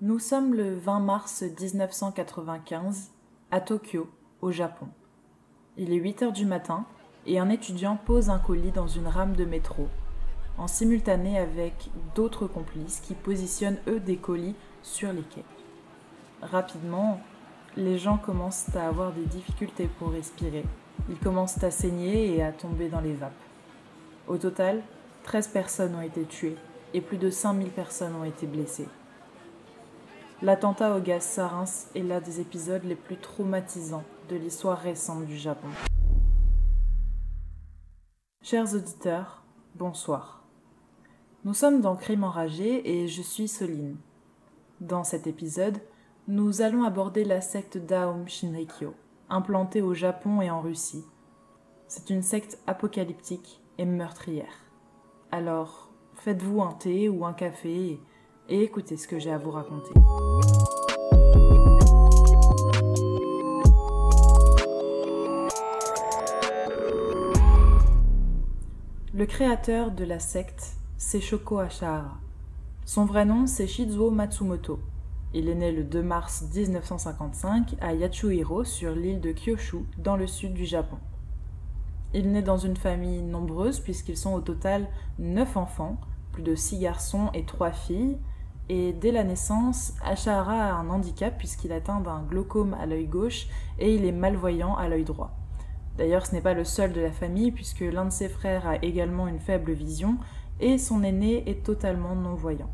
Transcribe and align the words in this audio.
Nous 0.00 0.20
sommes 0.20 0.54
le 0.54 0.76
20 0.76 1.00
mars 1.00 1.42
1995 1.42 3.10
à 3.50 3.60
Tokyo, 3.60 4.08
au 4.40 4.52
Japon. 4.52 4.86
Il 5.76 5.92
est 5.92 5.96
8 5.96 6.22
heures 6.22 6.32
du 6.32 6.46
matin 6.46 6.86
et 7.26 7.40
un 7.40 7.48
étudiant 7.50 7.96
pose 7.96 8.30
un 8.30 8.38
colis 8.38 8.70
dans 8.70 8.86
une 8.86 9.08
rame 9.08 9.34
de 9.34 9.44
métro, 9.44 9.88
en 10.56 10.68
simultané 10.68 11.36
avec 11.36 11.90
d'autres 12.14 12.46
complices 12.46 13.00
qui 13.00 13.14
positionnent 13.14 13.80
eux 13.88 13.98
des 13.98 14.18
colis 14.18 14.54
sur 14.84 15.12
les 15.12 15.22
quais. 15.22 15.42
Rapidement, 16.42 17.18
les 17.76 17.98
gens 17.98 18.18
commencent 18.18 18.72
à 18.76 18.86
avoir 18.86 19.10
des 19.10 19.26
difficultés 19.26 19.90
pour 19.98 20.12
respirer. 20.12 20.64
Ils 21.08 21.18
commencent 21.18 21.64
à 21.64 21.72
saigner 21.72 22.36
et 22.36 22.42
à 22.44 22.52
tomber 22.52 22.88
dans 22.88 23.00
les 23.00 23.14
vapes. 23.14 23.32
Au 24.28 24.36
total, 24.36 24.80
13 25.24 25.48
personnes 25.48 25.96
ont 25.96 26.02
été 26.02 26.22
tuées 26.22 26.56
et 26.94 27.00
plus 27.00 27.18
de 27.18 27.30
5000 27.30 27.70
personnes 27.70 28.14
ont 28.14 28.22
été 28.22 28.46
blessées. 28.46 28.86
L'attentat 30.40 30.96
au 30.96 31.00
gaz 31.00 31.24
sarin 31.24 31.64
est 31.96 32.02
l'un 32.02 32.20
des 32.20 32.40
épisodes 32.40 32.84
les 32.84 32.94
plus 32.94 33.16
traumatisants 33.16 34.04
de 34.28 34.36
l'histoire 34.36 34.78
récente 34.78 35.26
du 35.26 35.36
Japon. 35.36 35.66
Chers 38.44 38.72
auditeurs, 38.72 39.42
bonsoir. 39.74 40.44
Nous 41.44 41.54
sommes 41.54 41.80
dans 41.80 41.96
Crime 41.96 42.22
enragé 42.22 42.88
et 42.88 43.08
je 43.08 43.20
suis 43.20 43.48
Soline. 43.48 43.96
Dans 44.80 45.02
cet 45.02 45.26
épisode, 45.26 45.78
nous 46.28 46.62
allons 46.62 46.84
aborder 46.84 47.24
la 47.24 47.40
secte 47.40 47.76
Daum 47.76 48.28
Shinrikyo, 48.28 48.94
implantée 49.28 49.82
au 49.82 49.92
Japon 49.92 50.40
et 50.40 50.50
en 50.50 50.60
Russie. 50.60 51.04
C'est 51.88 52.10
une 52.10 52.22
secte 52.22 52.60
apocalyptique 52.68 53.60
et 53.76 53.84
meurtrière. 53.84 54.62
Alors, 55.32 55.90
faites-vous 56.14 56.62
un 56.62 56.74
thé 56.74 57.08
ou 57.08 57.26
un 57.26 57.32
café 57.32 57.98
et 58.48 58.62
écoutez 58.62 58.96
ce 58.96 59.06
que 59.06 59.18
j'ai 59.18 59.30
à 59.30 59.38
vous 59.38 59.50
raconter. 59.50 59.92
Le 69.12 69.26
créateur 69.26 69.90
de 69.90 70.04
la 70.04 70.18
secte, 70.18 70.76
c'est 70.96 71.20
Shoko 71.20 71.58
Ashihara. 71.58 72.18
Son 72.84 73.04
vrai 73.04 73.24
nom, 73.24 73.46
c'est 73.46 73.66
Shizuo 73.66 74.10
Matsumoto. 74.10 74.80
Il 75.34 75.48
est 75.48 75.54
né 75.54 75.72
le 75.72 75.84
2 75.84 76.02
mars 76.02 76.44
1955 76.54 77.76
à 77.82 77.92
Yachuhiro 77.92 78.64
sur 78.64 78.94
l'île 78.94 79.20
de 79.20 79.32
Kyushu, 79.32 79.84
dans 79.98 80.16
le 80.16 80.26
sud 80.26 80.54
du 80.54 80.64
Japon. 80.64 80.96
Il 82.14 82.32
naît 82.32 82.42
dans 82.42 82.56
une 82.56 82.76
famille 82.76 83.20
nombreuse 83.20 83.80
puisqu'ils 83.80 84.16
sont 84.16 84.32
au 84.32 84.40
total 84.40 84.88
9 85.18 85.58
enfants, 85.58 86.00
plus 86.32 86.42
de 86.42 86.54
6 86.54 86.78
garçons 86.78 87.30
et 87.34 87.44
3 87.44 87.72
filles, 87.72 88.16
et 88.68 88.92
dès 88.92 89.12
la 89.12 89.24
naissance, 89.24 89.94
Ashara 90.04 90.52
a 90.52 90.74
un 90.74 90.90
handicap 90.90 91.38
puisqu'il 91.38 91.72
atteint 91.72 92.00
d'un 92.00 92.22
glaucome 92.22 92.74
à 92.74 92.86
l'œil 92.86 93.06
gauche 93.06 93.46
et 93.78 93.94
il 93.94 94.04
est 94.04 94.12
malvoyant 94.12 94.76
à 94.76 94.88
l'œil 94.88 95.04
droit. 95.04 95.36
D'ailleurs, 95.96 96.26
ce 96.26 96.34
n'est 96.34 96.42
pas 96.42 96.54
le 96.54 96.64
seul 96.64 96.92
de 96.92 97.00
la 97.00 97.10
famille 97.10 97.50
puisque 97.50 97.80
l'un 97.80 98.04
de 98.04 98.10
ses 98.10 98.28
frères 98.28 98.66
a 98.66 98.76
également 98.84 99.26
une 99.26 99.40
faible 99.40 99.72
vision 99.72 100.18
et 100.60 100.76
son 100.76 101.02
aîné 101.02 101.48
est 101.48 101.64
totalement 101.64 102.14
non-voyant. 102.14 102.70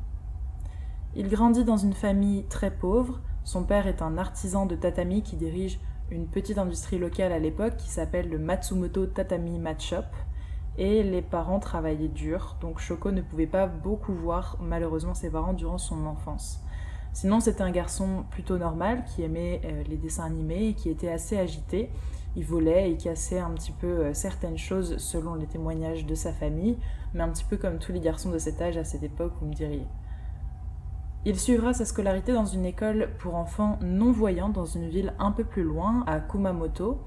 Il 1.14 1.28
grandit 1.28 1.64
dans 1.64 1.77
une 1.77 1.92
famille 1.92 2.45
très 2.48 2.73
pauvre. 2.73 3.20
Son 3.45 3.62
père 3.62 3.86
est 3.86 4.03
un 4.03 4.19
artisan 4.19 4.67
de 4.67 4.75
tatami 4.75 5.23
qui 5.23 5.36
dirige 5.36 5.79
une 6.11 6.27
petite 6.27 6.58
industrie 6.58 6.98
locale 6.98 7.33
à 7.33 7.39
l'époque 7.39 7.77
qui 7.77 7.89
s'appelle 7.89 8.29
le 8.29 8.39
Matsumoto 8.39 9.06
Tatami 9.06 9.58
Mat 9.58 9.81
Shop 9.81 10.05
et 10.77 11.03
les 11.03 11.22
parents 11.22 11.61
travaillaient 11.61 12.08
dur, 12.08 12.56
donc 12.61 12.80
Shoko 12.80 13.12
ne 13.12 13.22
pouvait 13.22 13.47
pas 13.47 13.67
beaucoup 13.67 14.12
voir 14.12 14.56
malheureusement 14.61 15.14
ses 15.14 15.30
parents 15.30 15.53
durant 15.53 15.78
son 15.78 16.06
enfance. 16.06 16.61
Sinon, 17.12 17.39
c'était 17.39 17.62
un 17.62 17.70
garçon 17.70 18.25
plutôt 18.30 18.58
normal 18.58 19.05
qui 19.05 19.22
aimait 19.22 19.61
euh, 19.64 19.84
les 19.89 19.97
dessins 19.97 20.25
animés 20.25 20.69
et 20.69 20.75
qui 20.75 20.91
était 20.91 21.11
assez 21.11 21.39
agité. 21.39 21.91
Il 22.34 22.45
volait 22.45 22.91
et 22.91 22.97
cassait 22.97 23.39
un 23.39 23.50
petit 23.50 23.70
peu 23.70 23.86
euh, 23.86 24.14
certaines 24.14 24.58
choses 24.58 24.96
selon 24.96 25.36
les 25.36 25.46
témoignages 25.46 26.07
de 26.07 26.14
sa 26.17 26.33
famille, 26.33 26.77
mais 27.12 27.23
un 27.23 27.29
petit 27.29 27.45
peu 27.45 27.56
comme 27.56 27.79
tous 27.79 27.92
les 27.92 28.01
garçons 28.01 28.30
de 28.30 28.39
cet 28.39 28.61
âge 28.61 28.77
à 28.77 28.83
cette 28.83 29.05
époque, 29.05 29.33
vous 29.41 29.46
me 29.46 29.55
diriez. 29.55 29.86
Il 31.24 31.39
suivra 31.39 31.73
sa 31.73 31.85
scolarité 31.85 32.33
dans 32.33 32.45
une 32.45 32.67
école 32.67 33.11
pour 33.20 33.36
enfants 33.36 33.79
non-voyants 33.80 34.48
dans 34.48 34.67
une 34.67 34.89
ville 34.89 35.14
un 35.20 35.30
peu 35.30 35.45
plus 35.45 35.62
loin, 35.62 36.02
à 36.08 36.18
Kumamoto, 36.18 36.98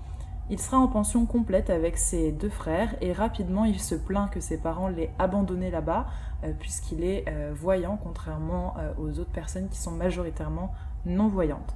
il 0.50 0.60
sera 0.60 0.78
en 0.78 0.88
pension 0.88 1.26
complète 1.26 1.70
avec 1.70 1.98
ses 1.98 2.32
deux 2.32 2.50
frères 2.50 2.96
et 3.02 3.12
rapidement 3.12 3.66
il 3.66 3.80
se 3.80 3.96
plaint 3.96 4.30
que 4.30 4.40
ses 4.40 4.58
parents 4.58 4.88
l'aient 4.88 5.12
abandonné 5.20 5.70
là-bas 5.70 6.08
euh, 6.44 6.54
puisqu'il 6.58 7.04
est 7.04 7.26
euh, 7.28 7.52
voyant 7.54 8.00
contrairement 8.02 8.76
euh, 8.78 8.94
aux 8.98 9.20
autres 9.20 9.32
personnes 9.32 9.68
qui 9.68 9.78
sont 9.78 9.92
majoritairement 9.92 10.74
non-voyantes. 11.06 11.76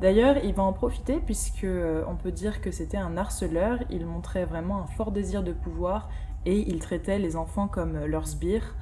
D'ailleurs, 0.00 0.36
il 0.44 0.54
va 0.54 0.62
en 0.62 0.72
profiter 0.72 1.18
puisque 1.18 1.66
on 2.06 2.14
peut 2.14 2.30
dire 2.30 2.60
que 2.60 2.70
c'était 2.70 2.98
un 2.98 3.16
harceleur, 3.16 3.78
il 3.90 4.04
montrait 4.04 4.44
vraiment 4.44 4.82
un 4.82 4.86
fort 4.86 5.10
désir 5.10 5.42
de 5.42 5.52
pouvoir 5.52 6.10
et 6.44 6.70
il 6.70 6.78
traitait 6.78 7.18
les 7.18 7.36
enfants 7.36 7.68
comme 7.68 8.04
leurs 8.04 8.28
sbires 8.28 8.76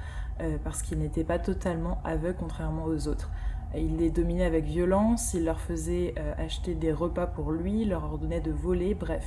parce 0.65 0.81
qu'il 0.81 0.99
n'était 0.99 1.23
pas 1.23 1.39
totalement 1.39 2.01
aveugle 2.03 2.35
contrairement 2.37 2.83
aux 2.83 3.07
autres. 3.07 3.31
Il 3.75 3.97
les 3.97 4.09
dominait 4.09 4.45
avec 4.45 4.65
violence, 4.65 5.33
il 5.33 5.43
leur 5.43 5.59
faisait 5.59 6.15
euh, 6.17 6.33
acheter 6.37 6.73
des 6.73 6.91
repas 6.91 7.27
pour 7.27 7.51
lui, 7.51 7.85
leur 7.85 8.05
ordonnait 8.05 8.39
de 8.39 8.51
voler, 8.51 8.95
bref. 8.95 9.25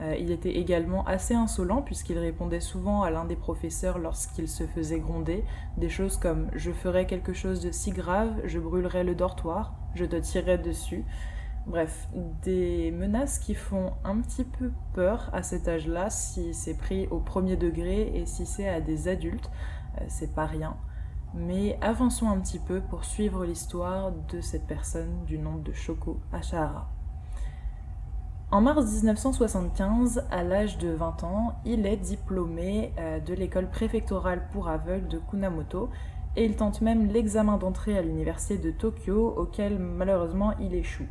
Euh, 0.00 0.14
il 0.18 0.30
était 0.30 0.56
également 0.56 1.04
assez 1.06 1.34
insolent 1.34 1.82
puisqu'il 1.82 2.18
répondait 2.18 2.60
souvent 2.60 3.02
à 3.02 3.10
l'un 3.10 3.24
des 3.24 3.36
professeurs 3.36 3.98
lorsqu'il 3.98 4.48
se 4.48 4.64
faisait 4.64 4.98
gronder, 4.98 5.44
des 5.78 5.88
choses 5.88 6.16
comme 6.18 6.50
je 6.54 6.70
ferai 6.70 7.06
quelque 7.06 7.32
chose 7.32 7.60
de 7.60 7.70
si 7.70 7.92
grave, 7.92 8.34
je 8.44 8.58
brûlerai 8.58 9.04
le 9.04 9.14
dortoir, 9.14 9.74
je 9.94 10.04
te 10.04 10.16
tirerai 10.16 10.58
dessus. 10.58 11.04
Bref, 11.66 12.08
des 12.42 12.92
menaces 12.92 13.38
qui 13.38 13.54
font 13.54 13.92
un 14.04 14.20
petit 14.20 14.44
peu 14.44 14.70
peur 14.94 15.30
à 15.32 15.42
cet 15.42 15.66
âge-là 15.66 16.10
si 16.10 16.54
c'est 16.54 16.76
pris 16.76 17.08
au 17.08 17.18
premier 17.18 17.56
degré 17.56 18.12
et 18.14 18.26
si 18.26 18.46
c'est 18.46 18.68
à 18.68 18.80
des 18.80 19.08
adultes, 19.08 19.50
euh, 20.00 20.04
c'est 20.08 20.34
pas 20.34 20.46
rien. 20.46 20.76
Mais 21.36 21.78
avançons 21.82 22.30
un 22.30 22.40
petit 22.40 22.58
peu 22.58 22.80
pour 22.80 23.04
suivre 23.04 23.44
l'histoire 23.44 24.10
de 24.32 24.40
cette 24.40 24.66
personne 24.66 25.24
du 25.26 25.38
nom 25.38 25.56
de 25.56 25.72
Shoko 25.72 26.18
Ashihara. 26.32 26.88
En 28.50 28.62
mars 28.62 28.86
1975, 28.86 30.24
à 30.30 30.42
l'âge 30.42 30.78
de 30.78 30.88
20 30.88 31.24
ans, 31.24 31.56
il 31.66 31.84
est 31.84 31.98
diplômé 31.98 32.92
euh, 32.98 33.20
de 33.20 33.34
l'école 33.34 33.68
préfectorale 33.68 34.48
pour 34.52 34.68
aveugles 34.68 35.08
de 35.08 35.18
Kunamoto 35.18 35.90
et 36.36 36.44
il 36.46 36.56
tente 36.56 36.80
même 36.80 37.08
l'examen 37.08 37.58
d'entrée 37.58 37.98
à 37.98 38.02
l'université 38.02 38.56
de 38.56 38.70
Tokyo 38.70 39.34
auquel 39.36 39.78
malheureusement 39.78 40.54
il 40.58 40.74
échoue. 40.74 41.08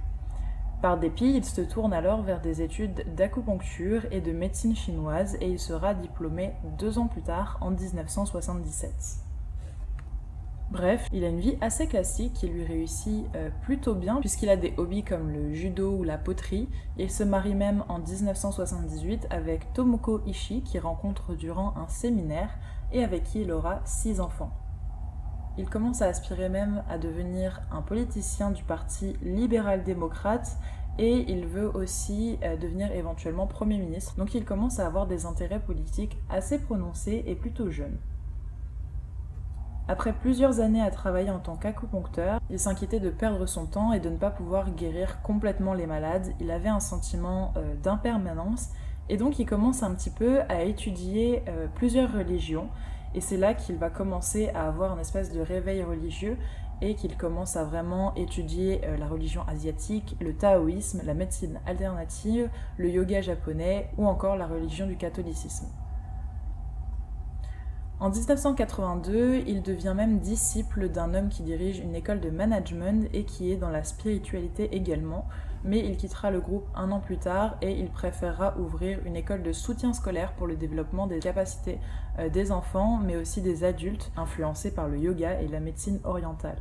Par 0.82 0.98
dépit, 0.98 1.34
il 1.36 1.46
se 1.46 1.62
tourne 1.62 1.94
alors 1.94 2.24
vers 2.24 2.42
des 2.42 2.62
études 2.62 3.16
d'acupuncture 3.16 4.06
et 4.12 4.22
de 4.22 4.32
médecine 4.32 4.76
chinoise 4.76 5.38
et 5.40 5.50
il 5.50 5.60
sera 5.60 5.94
diplômé 5.94 6.54
deux 6.80 6.98
ans 6.98 7.08
plus 7.08 7.22
tard 7.22 7.58
en 7.62 7.72
1977. 7.72 9.25
Bref, 10.72 11.08
il 11.14 11.24
a 11.24 11.28
une 11.28 11.40
vie 11.40 11.58
assez 11.62 11.86
classique 11.86 12.34
qui 12.34 12.48
lui 12.48 12.66
réussit 12.66 13.26
euh, 13.36 13.50
plutôt 13.62 13.94
bien 13.94 14.20
puisqu'il 14.20 14.50
a 14.50 14.58
des 14.58 14.74
hobbies 14.78 15.04
comme 15.04 15.30
le 15.30 15.54
judo 15.54 15.92
ou 15.92 16.04
la 16.04 16.18
poterie. 16.18 16.68
Il 16.98 17.12
se 17.12 17.24
marie 17.24 17.54
même 17.54 17.84
en 17.88 18.00
1978 18.00 19.28
avec 19.30 19.72
Tomoko 19.74 20.22
Ishii 20.26 20.64
qu'il 20.64 20.80
rencontre 20.80 21.36
durant 21.36 21.76
un 21.78 21.88
séminaire 21.88 22.50
et 22.92 23.04
avec 23.04 23.24
qui 23.24 23.42
il 23.42 23.52
aura 23.52 23.82
six 23.86 24.20
enfants. 24.20 24.52
Il 25.58 25.70
commence 25.70 26.02
à 26.02 26.08
aspirer 26.08 26.50
même 26.50 26.84
à 26.90 26.98
devenir 26.98 27.62
un 27.72 27.84
politicien 27.84 28.50
du 28.50 28.64
parti 28.64 29.16
libéral-démocrate 29.22 30.58
et 30.98 31.32
il 31.32 31.46
veut 31.46 31.70
aussi 31.76 32.40
euh, 32.44 32.58
devenir 32.58 32.92
éventuellement 32.92 33.46
Premier 33.46 33.78
ministre. 33.78 34.16
Donc 34.18 34.34
il 34.34 34.44
commence 34.44 34.80
à 34.80 34.88
avoir 34.88 35.06
des 35.06 35.28
intérêts 35.28 35.62
politiques 35.62 36.18
assez 36.28 36.58
prononcés 36.58 37.24
et 37.28 37.36
plutôt 37.36 37.70
jeune. 37.70 38.00
Après 39.88 40.14
plusieurs 40.14 40.62
années 40.62 40.82
à 40.82 40.90
travailler 40.90 41.30
en 41.30 41.38
tant 41.38 41.56
qu'acupuncteur, 41.56 42.40
il 42.50 42.60
s'inquiétait 42.60 43.00
de 43.00 43.12
perdre 43.12 43.46
son 43.46 43.68
temps 43.68 43.94
et 43.94 44.00
de 44.00 44.10
ne 44.10 44.18
pas 44.18 44.32
pouvoir 44.32 44.72
guérir 44.72 45.22
complètement 45.22 45.76
les 45.76 45.86
malades. 45.86 46.34
Il 46.40 46.50
avait 46.50 46.70
un 46.70 46.80
sentiment 46.80 47.54
euh, 47.56 47.76
d'impermanence 47.84 48.70
et 49.10 49.18
donc 49.18 49.38
il 49.38 49.46
commence 49.46 49.84
un 49.84 49.94
petit 49.94 50.10
peu 50.10 50.42
à 50.50 50.64
étudier 50.64 51.44
euh, 51.48 51.68
plusieurs 51.76 52.12
religions 52.12 52.68
et 53.14 53.22
c'est 53.22 53.38
là 53.38 53.54
qu'il 53.54 53.76
va 53.76 53.92
commencer 53.92 54.50
à 54.56 54.68
avoir 54.68 54.94
une 54.94 55.00
espèce 55.00 55.32
de 55.32 55.40
réveil 55.40 55.84
religieux 55.84 56.36
et 56.82 56.96
qu'il 56.96 57.16
commence 57.16 57.56
à 57.56 57.64
vraiment 57.64 58.16
étudier 58.16 58.82
euh, 58.86 58.98
la 58.98 59.06
religion 59.06 59.44
asiatique, 59.48 60.18
le 60.20 60.36
taoïsme, 60.36 61.02
la 61.06 61.14
médecine 61.14 61.60
alternative, 61.68 62.50
le 62.78 62.90
yoga 62.90 63.22
japonais 63.22 63.92
ou 64.00 64.08
encore 64.08 64.36
la 64.36 64.48
religion 64.48 64.88
du 64.88 64.98
catholicisme. 64.98 65.68
En 68.02 68.10
1982, 68.10 69.44
il 69.48 69.62
devient 69.62 69.94
même 69.96 70.20
disciple 70.20 70.90
d'un 70.90 71.14
homme 71.14 71.30
qui 71.30 71.44
dirige 71.44 71.80
une 71.80 71.96
école 71.96 72.20
de 72.20 72.30
management 72.30 73.08
et 73.14 73.24
qui 73.24 73.54
est 73.54 73.56
dans 73.56 73.70
la 73.70 73.86
spiritualité 73.86 74.76
également, 74.76 75.26
mais 75.64 75.80
il 75.80 75.96
quittera 75.96 76.30
le 76.30 76.42
groupe 76.42 76.68
un 76.76 76.92
an 76.92 77.00
plus 77.00 77.18
tard 77.18 77.56
et 77.62 77.72
il 77.72 77.90
préférera 77.90 78.58
ouvrir 78.58 79.00
une 79.06 79.16
école 79.16 79.44
de 79.44 79.54
soutien 79.54 79.94
scolaire 79.94 80.34
pour 80.34 80.46
le 80.46 80.58
développement 80.58 81.08
des 81.08 81.20
capacités 81.20 81.80
euh, 82.20 82.28
des 82.28 82.52
enfants, 82.52 83.00
mais 83.02 83.16
aussi 83.16 83.42
des 83.42 83.64
adultes, 83.64 84.12
influencés 84.18 84.74
par 84.74 84.90
le 84.90 84.98
yoga 84.98 85.40
et 85.40 85.48
la 85.48 85.62
médecine 85.62 86.02
orientale. 86.04 86.58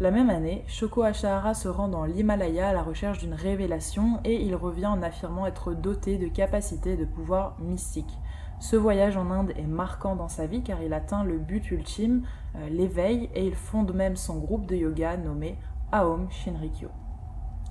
La 0.00 0.10
même 0.10 0.30
année, 0.30 0.64
Shoko 0.66 1.02
Ashihara 1.02 1.54
se 1.54 1.68
rend 1.68 1.88
dans 1.88 2.04
l'Himalaya 2.04 2.68
à 2.68 2.72
la 2.72 2.82
recherche 2.82 3.18
d'une 3.18 3.34
révélation 3.34 4.18
et 4.24 4.42
il 4.42 4.56
revient 4.56 4.86
en 4.86 5.02
affirmant 5.02 5.46
être 5.46 5.74
doté 5.74 6.18
de 6.18 6.28
capacités 6.28 6.92
et 6.94 6.96
de 6.96 7.04
pouvoirs 7.04 7.56
mystiques. 7.60 8.18
Ce 8.60 8.74
voyage 8.74 9.16
en 9.16 9.30
Inde 9.30 9.52
est 9.56 9.66
marquant 9.66 10.16
dans 10.16 10.28
sa 10.28 10.46
vie 10.46 10.62
car 10.62 10.82
il 10.82 10.92
atteint 10.92 11.22
le 11.22 11.38
but 11.38 11.70
ultime, 11.70 12.22
euh, 12.56 12.68
l'éveil, 12.68 13.30
et 13.34 13.46
il 13.46 13.54
fonde 13.54 13.94
même 13.94 14.16
son 14.16 14.38
groupe 14.38 14.66
de 14.66 14.74
yoga 14.74 15.16
nommé 15.16 15.56
Aom 15.92 16.28
Shinrikyo. 16.30 16.88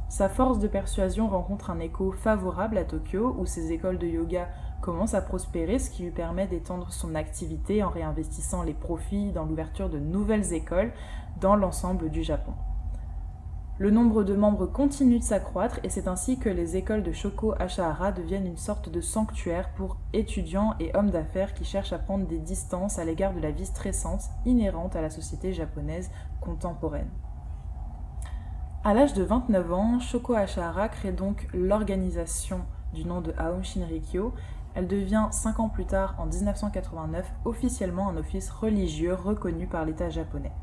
Sa 0.08 0.30
force 0.30 0.60
de 0.60 0.70
persuasion 0.70 1.28
rencontre 1.28 1.70
un 1.70 1.80
écho 1.80 2.14
favorable 2.14 2.78
à 2.78 2.86
Tokyo 2.86 3.36
où 3.38 3.46
ses 3.46 3.74
écoles 3.74 3.98
de 3.98 4.08
yoga 4.08 4.48
commencent 4.82 5.14
à 5.14 5.22
prospérer, 5.22 5.78
ce 5.80 5.90
qui 5.90 6.04
lui 6.04 6.12
permet 6.12 6.48
d'étendre 6.48 6.94
son 6.94 7.16
activité 7.16 7.84
en 7.84 7.90
réinvestissant 7.90 8.64
les 8.64 8.74
profits 8.74 9.34
dans 9.34 9.44
l'ouverture 9.44 9.90
de 9.90 10.00
nouvelles 10.00 10.54
écoles 10.54 10.94
dans 11.42 11.58
l'ensemble 11.58 12.10
du 12.10 12.24
Japon. 12.24 12.54
Le 13.80 13.92
nombre 13.92 14.24
de 14.24 14.36
membres 14.36 14.66
continue 14.66 15.20
de 15.20 15.24
s'accroître 15.24 15.80
et 15.84 15.90
c'est 15.90 16.08
ainsi 16.08 16.40
que 16.40 16.50
les 16.50 16.78
écoles 16.78 17.04
de 17.04 17.12
Shoko 17.12 17.54
Ashihara 17.60 18.12
deviennent 18.12 18.48
une 18.48 18.58
sorte 18.58 18.90
de 18.90 19.02
sanctuaire 19.02 19.70
pour 19.76 19.98
étudiants 20.14 20.74
et 20.80 20.90
hommes 20.96 21.12
d'affaires 21.12 21.54
qui 21.54 21.64
cherchent 21.64 21.94
à 21.94 22.00
prendre 22.00 22.26
des 22.26 22.40
distances 22.40 22.98
à 22.98 23.06
l'égard 23.06 23.36
de 23.36 23.40
la 23.40 23.52
vie 23.52 23.68
stressante 23.68 24.24
inhérente 24.48 24.96
à 24.96 25.02
la 25.02 25.12
société 25.12 25.54
japonaise 25.54 26.10
contemporaine. 26.42 27.12
À 28.84 28.96
l'âge 28.96 29.14
de 29.14 29.22
29 29.22 29.72
ans, 29.72 30.00
Shoko 30.00 30.34
Ashihara 30.34 30.90
crée 30.90 31.12
donc 31.12 31.48
l'organisation 31.54 32.62
du 32.96 33.06
nom 33.06 33.22
de 33.22 33.32
Aum 33.40 33.64
Shinrikyo. 33.64 34.34
Elle 34.74 34.88
devient 34.88 35.28
5 35.30 35.60
ans 35.60 35.70
plus 35.70 35.86
tard, 35.86 36.16
en 36.18 36.26
1989, 36.26 37.32
officiellement 37.46 38.10
un 38.10 38.18
office 38.18 38.50
religieux 38.50 39.14
reconnu 39.14 39.68
par 39.68 39.86
l'État 39.86 40.10
japonais. 40.10 40.54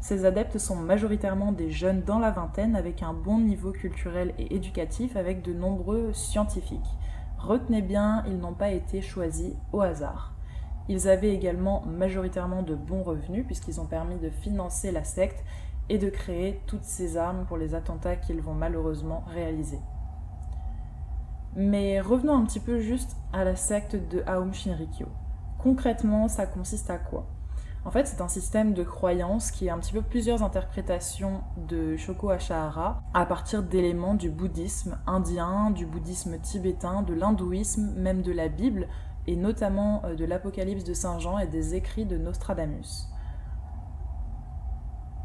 Ces 0.00 0.24
adeptes 0.24 0.58
sont 0.58 0.76
majoritairement 0.76 1.52
des 1.52 1.70
jeunes 1.70 2.02
dans 2.02 2.18
la 2.18 2.30
vingtaine 2.30 2.76
avec 2.76 3.02
un 3.02 3.12
bon 3.12 3.40
niveau 3.40 3.72
culturel 3.72 4.34
et 4.38 4.54
éducatif 4.54 5.16
avec 5.16 5.42
de 5.42 5.52
nombreux 5.52 6.12
scientifiques. 6.12 6.96
Retenez 7.38 7.82
bien, 7.82 8.24
ils 8.26 8.38
n'ont 8.38 8.54
pas 8.54 8.70
été 8.70 9.00
choisis 9.00 9.54
au 9.72 9.80
hasard. 9.80 10.34
Ils 10.88 11.08
avaient 11.08 11.34
également 11.34 11.82
majoritairement 11.86 12.62
de 12.62 12.74
bons 12.74 13.02
revenus 13.02 13.44
puisqu'ils 13.44 13.80
ont 13.80 13.86
permis 13.86 14.18
de 14.18 14.30
financer 14.30 14.92
la 14.92 15.02
secte 15.02 15.44
et 15.88 15.98
de 15.98 16.08
créer 16.08 16.60
toutes 16.66 16.84
ces 16.84 17.16
armes 17.16 17.44
pour 17.46 17.56
les 17.56 17.74
attentats 17.74 18.16
qu'ils 18.16 18.40
vont 18.40 18.54
malheureusement 18.54 19.24
réaliser. 19.28 19.78
Mais 21.54 22.00
revenons 22.00 22.36
un 22.36 22.44
petit 22.44 22.60
peu 22.60 22.78
juste 22.80 23.16
à 23.32 23.44
la 23.44 23.56
secte 23.56 23.96
de 23.96 24.22
Aum 24.28 24.52
Shinrikyo. 24.52 25.06
Concrètement, 25.58 26.28
ça 26.28 26.46
consiste 26.46 26.90
à 26.90 26.98
quoi? 26.98 27.26
En 27.86 27.92
fait, 27.92 28.08
c'est 28.08 28.20
un 28.20 28.26
système 28.26 28.74
de 28.74 28.82
croyance 28.82 29.52
qui 29.52 29.70
a 29.70 29.74
un 29.74 29.78
petit 29.78 29.92
peu 29.92 30.02
plusieurs 30.02 30.42
interprétations 30.42 31.42
de 31.68 31.96
Shoko 31.96 32.30
Ashihara 32.30 33.00
à 33.14 33.24
partir 33.26 33.62
d'éléments 33.62 34.14
du 34.14 34.28
bouddhisme 34.28 34.98
indien, 35.06 35.70
du 35.70 35.86
bouddhisme 35.86 36.36
tibétain, 36.40 37.02
de 37.02 37.14
l'hindouisme, 37.14 37.92
même 37.96 38.22
de 38.22 38.32
la 38.32 38.48
Bible, 38.48 38.88
et 39.28 39.36
notamment 39.36 40.02
euh, 40.04 40.16
de 40.16 40.24
l'Apocalypse 40.24 40.82
de 40.82 40.94
Saint 40.94 41.20
Jean 41.20 41.38
et 41.38 41.46
des 41.46 41.76
écrits 41.76 42.06
de 42.06 42.18
Nostradamus. 42.18 43.06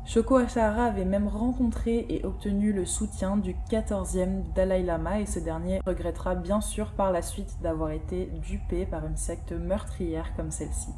Shoko 0.06 0.36
Ashihara 0.36 0.86
avait 0.86 1.04
même 1.04 1.28
rencontré 1.28 2.06
et 2.10 2.24
obtenu 2.24 2.74
le 2.74 2.86
soutien 2.86 3.38
du 3.38 3.56
14e 3.72 4.54
Dalai 4.54 4.84
Lama 4.84 5.20
et 5.20 5.26
ce 5.26 5.40
dernier 5.40 5.82
regrettera 5.88 6.36
bien 6.36 6.62
sûr 6.62 6.92
par 6.92 7.12
la 7.12 7.24
suite 7.24 7.60
d'avoir 7.64 7.90
été 7.90 8.28
dupé 8.28 8.86
par 8.86 9.04
une 9.08 9.18
secte 9.18 9.52
meurtrière 9.52 10.36
comme 10.36 10.52
celle-ci. 10.52 10.92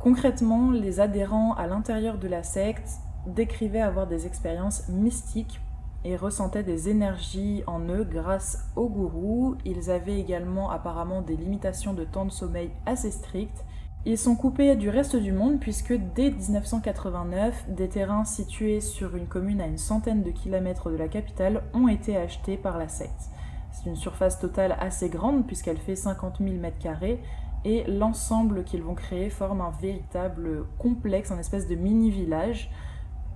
Concrètement, 0.00 0.70
les 0.70 0.98
adhérents 0.98 1.54
à 1.54 1.66
l'intérieur 1.66 2.18
de 2.18 2.26
la 2.26 2.42
secte 2.42 2.98
décrivaient 3.26 3.80
avoir 3.80 4.06
des 4.06 4.26
expériences 4.26 4.88
mystiques 4.88 5.60
et 6.04 6.16
ressentaient 6.16 6.62
des 6.62 6.88
énergies 6.88 7.62
en 7.66 7.80
eux 7.80 8.04
grâce 8.04 8.66
au 8.76 8.88
gourou. 8.88 9.56
Ils 9.64 9.90
avaient 9.90 10.18
également 10.18 10.70
apparemment 10.70 11.20
des 11.20 11.36
limitations 11.36 11.92
de 11.92 12.04
temps 12.04 12.24
de 12.24 12.32
sommeil 12.32 12.70
assez 12.86 13.10
strictes 13.10 13.64
ils 14.06 14.16
sont 14.16 14.34
coupés 14.34 14.76
du 14.76 14.88
reste 14.88 15.16
du 15.16 15.30
monde 15.30 15.60
puisque 15.60 15.92
dès 15.92 16.30
1989, 16.30 17.66
des 17.68 17.90
terrains 17.90 18.24
situés 18.24 18.80
sur 18.80 19.14
une 19.14 19.26
commune 19.26 19.60
à 19.60 19.66
une 19.66 19.76
centaine 19.76 20.22
de 20.22 20.30
kilomètres 20.30 20.90
de 20.90 20.96
la 20.96 21.06
capitale 21.06 21.64
ont 21.74 21.86
été 21.86 22.16
achetés 22.16 22.56
par 22.56 22.78
la 22.78 22.88
secte. 22.88 23.28
C'est 23.70 23.90
une 23.90 23.96
surface 23.96 24.38
totale 24.38 24.74
assez 24.80 25.10
grande 25.10 25.46
puisqu'elle 25.46 25.76
fait 25.76 25.96
50 25.96 26.38
000 26.38 26.50
m2 26.54 27.18
et 27.64 27.84
l'ensemble 27.84 28.64
qu'ils 28.64 28.82
vont 28.82 28.94
créer 28.94 29.30
forme 29.30 29.60
un 29.60 29.70
véritable 29.70 30.66
complexe, 30.78 31.30
un 31.30 31.38
espèce 31.38 31.68
de 31.68 31.74
mini-village. 31.74 32.70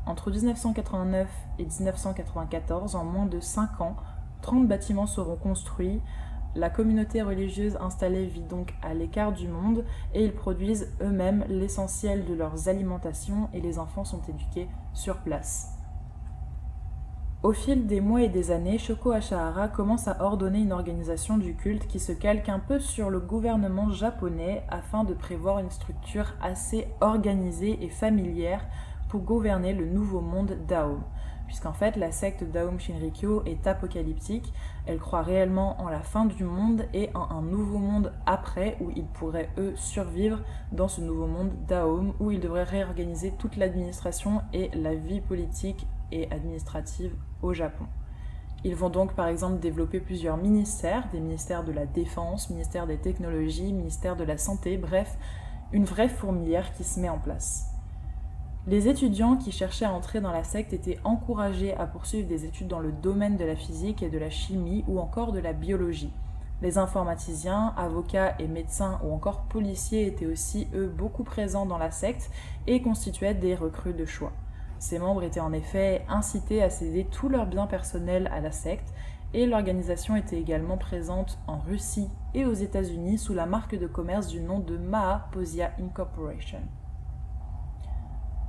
Entre 0.06 0.31
1989 0.31 1.29
et 1.59 1.65
1994, 1.65 2.94
en 2.94 3.05
moins 3.05 3.26
de 3.26 3.41
5 3.41 3.81
ans, 3.81 3.97
30 4.43 4.69
bâtiments 4.69 5.06
seront 5.06 5.37
construits, 5.37 6.00
la 6.56 6.71
communauté 6.71 7.21
religieuse 7.23 7.76
installée 7.81 8.26
vit 8.26 8.43
donc 8.43 8.75
à 8.81 8.94
l'écart 8.94 9.32
du 9.32 9.49
monde 9.49 9.85
et 10.12 10.25
ils 10.25 10.32
produisent 10.32 10.93
eux-mêmes 11.00 11.44
l'essentiel 11.49 12.25
de 12.26 12.35
leurs 12.35 12.69
alimentations 12.69 13.49
et 13.53 13.61
les 13.61 13.81
enfants 13.81 14.05
sont 14.05 14.23
éduqués 14.29 14.69
sur 14.93 15.19
place. 15.19 15.74
Au 17.44 17.52
fil 17.52 17.87
des 17.87 18.00
mois 18.00 18.23
et 18.23 18.31
des 18.31 18.52
années, 18.52 18.79
Shoko 18.79 19.11
Ashihara 19.11 19.69
commence 19.69 20.08
à 20.08 20.17
ordonner 20.25 20.61
une 20.61 20.73
organisation 20.73 21.37
du 21.37 21.55
culte 21.55 21.87
qui 21.87 22.00
se 22.00 22.12
calque 22.12 22.49
un 22.49 22.58
peu 22.58 22.81
sur 22.81 23.11
le 23.11 23.20
gouvernement 23.20 23.91
japonais 23.91 24.62
afin 24.70 25.05
de 25.05 25.12
prévoir 25.12 25.58
une 25.58 25.70
structure 25.70 26.32
assez 26.41 26.88
organisée 27.02 27.85
et 27.85 27.91
familière 27.91 28.64
pour 29.11 29.20
gouverner 29.20 29.75
le 29.75 29.85
nouveau 29.85 30.23
monde 30.23 30.56
d'Aom 30.67 31.02
puisqu'en 31.46 31.75
fait 31.75 31.96
la 31.96 32.11
secte 32.11 32.43
d'Aum 32.43 32.81
Shinrikyo 32.81 33.43
est 33.44 33.67
apocalyptique, 33.67 34.52
elle 34.87 34.99
croit 34.99 35.23
réellement 35.23 35.81
en 35.81 35.90
la 35.90 36.00
fin 36.00 36.25
du 36.25 36.44
monde 36.44 36.87
et 36.94 37.11
en 37.14 37.31
un 37.31 37.43
nouveau 37.43 37.79
monde 37.79 38.12
après 38.25 38.79
où 38.81 38.90
ils 38.97 39.05
pourraient 39.05 39.50
eux 39.58 39.75
survivre 39.76 40.40
dans 40.73 40.88
ce 40.88 41.02
nouveau 41.02 41.26
monde 41.26 41.52
d'Aum 41.69 42.14
où 42.19 42.31
ils 42.31 42.40
devraient 42.40 42.64
réorganiser 42.64 43.32
toute 43.38 43.56
l'administration 43.56 44.40
et 44.55 44.70
la 44.75 44.94
vie 44.94 45.20
politique 45.20 45.87
et 46.11 46.31
administrative 46.31 47.14
au 47.44 47.52
Japon. 47.52 47.85
Ils 48.64 48.75
vont 48.75 48.88
donc 48.88 49.12
par 49.12 49.29
exemple 49.29 49.61
développer 49.61 50.00
plusieurs 50.00 50.38
ministères, 50.38 51.08
des 51.12 51.20
ministères 51.20 51.64
de 51.64 51.73
la 51.73 51.85
défense, 51.85 52.49
ministère 52.49 52.87
des 52.87 52.96
technologies, 52.96 53.73
ministère 53.73 54.17
de 54.17 54.25
la 54.25 54.38
santé, 54.38 54.79
bref, 54.79 55.19
une 55.73 55.85
vraie 55.85 56.08
fourmilière 56.08 56.73
qui 56.73 56.82
se 56.82 56.99
met 56.99 57.11
en 57.11 57.19
place. 57.19 57.67
Les 58.67 58.88
étudiants 58.88 59.37
qui 59.37 59.52
cherchaient 59.52 59.85
à 59.85 59.93
entrer 59.93 60.23
dans 60.23 60.32
la 60.32 60.44
secte 60.44 60.73
étaient 60.73 60.99
encouragés 61.05 61.75
à 61.75 61.87
poursuivre 61.87 62.26
des 62.26 62.47
études 62.47 62.69
dans 62.69 62.80
le 62.80 62.92
domaine 62.92 63.37
de 63.37 63.45
la 63.45 63.57
physique 63.57 64.02
et 64.02 64.09
de 64.09 64.16
la 64.16 64.30
chimie 64.30 64.85
ou 64.88 64.99
encore 64.99 65.33
de 65.33 65.40
la 65.40 65.52
biologie. 65.52 66.12
Les 66.62 66.78
informaticiens, 66.78 67.75
avocats 67.76 68.37
et 68.38 68.47
médecins 68.47 68.99
ou 69.04 69.12
encore 69.12 69.42
policiers 69.42 70.07
étaient 70.07 70.25
aussi, 70.25 70.66
eux, 70.75 70.87
beaucoup 70.87 71.25
présents 71.25 71.66
dans 71.66 71.76
la 71.76 71.90
secte 71.90 72.30
et 72.66 72.80
constituaient 72.80 73.35
des 73.35 73.54
recrues 73.54 73.92
de 73.92 74.07
choix. 74.07 74.33
Ces 74.85 74.99
membres 74.99 75.23
étaient 75.23 75.41
en 75.41 75.55
effet 75.55 76.05
incités 76.11 76.62
à 76.62 76.69
céder 76.69 77.07
tous 77.07 77.31
leurs 77.31 77.47
biens 77.47 77.67
personnels 77.67 78.29
à 78.31 78.41
la 78.41 78.53
secte 78.53 78.93
et 79.33 79.47
l'organisation 79.47 80.14
était 80.14 80.38
également 80.38 80.76
présente 80.76 81.38
en 81.47 81.59
Russie 81.59 82.11
et 82.35 82.45
aux 82.45 82.53
États-Unis 82.53 83.17
sous 83.17 83.33
la 83.33 83.47
marque 83.47 83.79
de 83.79 83.87
commerce 83.87 84.26
du 84.26 84.43
nom 84.43 84.59
de 84.59 84.76
Mahaposia 84.76 85.71
Incorporation. 85.81 86.61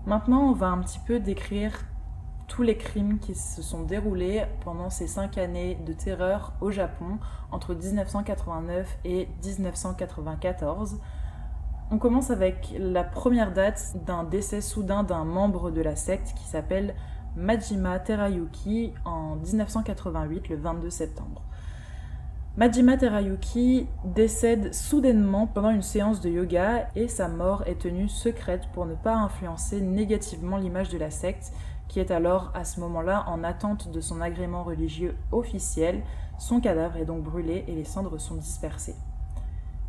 Maintenant, 0.05 0.49
on 0.49 0.51
va 0.51 0.67
un 0.67 0.79
petit 0.79 0.99
peu 0.99 1.21
décrire 1.21 1.85
tous 2.49 2.63
les 2.63 2.75
crimes 2.75 3.17
qui 3.19 3.33
se 3.33 3.61
sont 3.61 3.83
déroulés 3.83 4.43
pendant 4.59 4.89
ces 4.89 5.07
cinq 5.07 5.37
années 5.37 5.75
de 5.85 5.93
terreur 5.93 6.51
au 6.59 6.69
Japon 6.69 7.17
entre 7.49 7.73
1989 7.73 8.97
et 9.05 9.29
1994. 9.41 10.99
On 11.91 11.99
commence 11.99 12.31
avec 12.31 12.73
la 12.79 13.03
première 13.03 13.53
date 13.53 13.93
d'un 14.07 14.23
décès 14.23 14.61
soudain 14.61 15.03
d'un 15.03 15.23
membre 15.23 15.69
de 15.69 15.81
la 15.81 15.95
secte 15.95 16.33
qui 16.35 16.45
s'appelle 16.45 16.95
Majima 17.35 17.99
Terayuki 17.99 18.95
en 19.05 19.35
1988, 19.35 20.49
le 20.49 20.55
22 20.55 20.89
septembre. 20.89 21.43
Majima 22.57 22.97
Terayuki 22.97 23.87
décède 24.03 24.73
soudainement 24.73 25.45
pendant 25.45 25.69
une 25.69 25.83
séance 25.83 26.21
de 26.21 26.29
yoga 26.29 26.89
et 26.95 27.07
sa 27.07 27.27
mort 27.27 27.61
est 27.67 27.81
tenue 27.81 28.09
secrète 28.09 28.67
pour 28.73 28.87
ne 28.87 28.95
pas 28.95 29.13
influencer 29.13 29.79
négativement 29.79 30.57
l'image 30.57 30.89
de 30.89 30.97
la 30.97 31.11
secte 31.11 31.53
qui 31.87 31.99
est 31.99 32.09
alors 32.09 32.51
à 32.55 32.63
ce 32.63 32.79
moment-là 32.79 33.25
en 33.27 33.43
attente 33.43 33.91
de 33.91 34.01
son 34.01 34.21
agrément 34.21 34.63
religieux 34.63 35.15
officiel. 35.31 36.01
Son 36.39 36.59
cadavre 36.61 36.97
est 36.97 37.05
donc 37.05 37.21
brûlé 37.21 37.63
et 37.67 37.75
les 37.75 37.85
cendres 37.85 38.17
sont 38.17 38.35
dispersées. 38.35 38.95